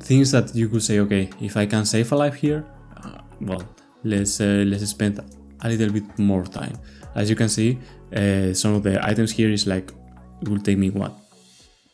things 0.00 0.30
that 0.30 0.54
you 0.54 0.68
could 0.68 0.82
say, 0.82 1.00
okay, 1.00 1.28
if 1.40 1.56
I 1.56 1.66
can 1.66 1.84
save 1.84 2.12
a 2.12 2.16
life 2.16 2.34
here, 2.34 2.64
uh, 2.98 3.18
well, 3.40 3.62
let's 4.04 4.40
uh, 4.40 4.64
let's 4.66 4.86
spend 4.86 5.20
a 5.60 5.68
little 5.68 5.92
bit 5.92 6.18
more 6.18 6.44
time. 6.44 6.78
As 7.14 7.28
you 7.30 7.36
can 7.36 7.48
see, 7.48 7.78
uh, 8.14 8.52
some 8.54 8.74
of 8.74 8.82
the 8.82 9.04
items 9.04 9.32
here 9.32 9.50
is 9.50 9.66
like 9.66 9.90
it 10.44 10.50
will 10.50 10.60
take 10.60 10.78
me 10.78 10.90
what 10.90 11.12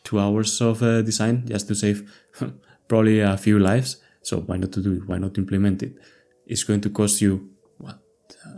two 0.03 0.19
hours 0.19 0.61
of 0.61 0.83
uh, 0.83 1.03
design 1.03 1.45
just 1.47 1.69
to 1.69 1.75
save 1.75 1.99
probably 2.89 3.21
a 3.21 3.37
few 3.37 3.59
lives. 3.59 3.99
So 4.23 4.41
why 4.41 4.57
not 4.57 4.73
to 4.73 4.83
do 4.83 4.95
it? 4.95 5.07
Why 5.07 5.19
not 5.19 5.39
implement 5.39 5.83
it? 5.83 5.95
It's 6.47 6.65
going 6.65 6.81
to 6.83 6.91
cost 6.91 7.21
you 7.21 7.49
what 7.79 7.99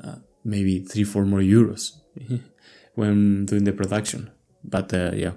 uh, 0.05 0.17
maybe 0.45 0.81
three 0.81 1.05
four 1.05 1.25
more 1.25 1.41
euros 1.41 1.93
when 2.95 3.45
doing 3.47 3.65
the 3.65 3.73
production. 3.73 4.31
But 4.65 4.95
uh, 4.95 5.13
yeah, 5.15 5.33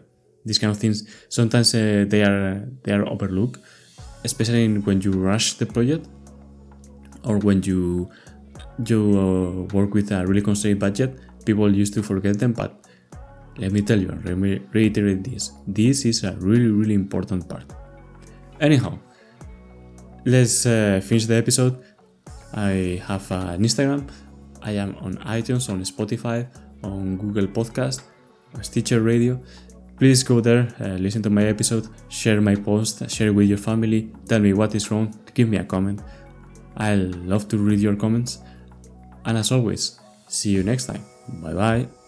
these 0.46 0.58
kind 0.58 0.72
of 0.72 0.78
things 0.78 1.04
sometimes 1.30 1.76
uh, 1.76 2.06
they 2.08 2.24
are 2.24 2.66
they 2.84 2.94
are 2.94 3.06
overlooked, 3.06 3.60
especially 4.24 4.68
when 4.88 5.02
you 5.02 5.12
rush 5.12 5.54
the 5.54 5.66
project 5.66 6.08
or 7.24 7.38
when 7.40 7.62
you 7.64 8.10
you 8.86 9.02
uh, 9.20 9.74
work 9.74 9.94
with 9.94 10.12
a 10.12 10.26
really 10.26 10.42
constrained 10.42 10.80
budget. 10.80 11.20
People 11.46 11.72
used 11.76 11.94
to 11.94 12.02
forget 12.02 12.40
them, 12.40 12.54
but 12.54 12.86
let 13.58 13.72
me 13.72 13.82
tell 13.82 14.00
you, 14.00 14.12
me 14.36 14.62
reiterate 14.74 15.24
this. 15.24 15.52
This 15.68 16.06
is 16.06 16.24
a 16.24 16.34
really 16.34 16.70
really 16.70 16.94
important 16.94 17.48
part. 17.48 17.66
Anyhow, 18.60 19.00
let's 20.26 20.66
uh, 20.66 21.02
finish 21.04 21.26
the 21.26 21.36
episode. 21.36 21.84
I 22.54 23.02
have 23.08 23.30
an 23.32 23.62
Instagram. 23.64 24.10
I 24.62 24.72
am 24.72 24.96
on 25.02 25.18
iTunes, 25.18 25.70
on 25.70 25.82
Spotify, 25.84 26.48
on 26.84 27.18
Google 27.18 27.48
Podcast, 27.48 28.02
Stitcher 28.62 29.02
Radio. 29.02 29.40
Please 29.98 30.24
go 30.24 30.42
there, 30.42 30.68
uh, 30.82 30.98
listen 30.98 31.22
to 31.24 31.30
my 31.30 31.46
episode, 31.46 31.88
share 32.10 32.42
my 32.42 32.56
post, 32.56 33.10
share 33.10 33.32
with 33.32 33.48
your 33.48 33.58
family, 33.58 34.12
tell 34.28 34.40
me 34.40 34.52
what 34.52 34.76
is 34.76 34.92
wrong, 34.92 35.14
give 35.34 35.48
me 35.48 35.58
a 35.58 35.64
comment. 35.64 36.02
I 36.76 36.96
love 36.96 37.48
to 37.50 37.58
read 37.58 37.80
your 37.80 37.96
comments. 37.96 38.40
And 39.24 39.38
as 39.38 39.52
always, 39.52 40.00
see 40.28 40.50
you 40.50 40.64
next 40.64 40.88
time. 40.88 41.04
Bye 41.42 41.54
bye. 41.54 42.05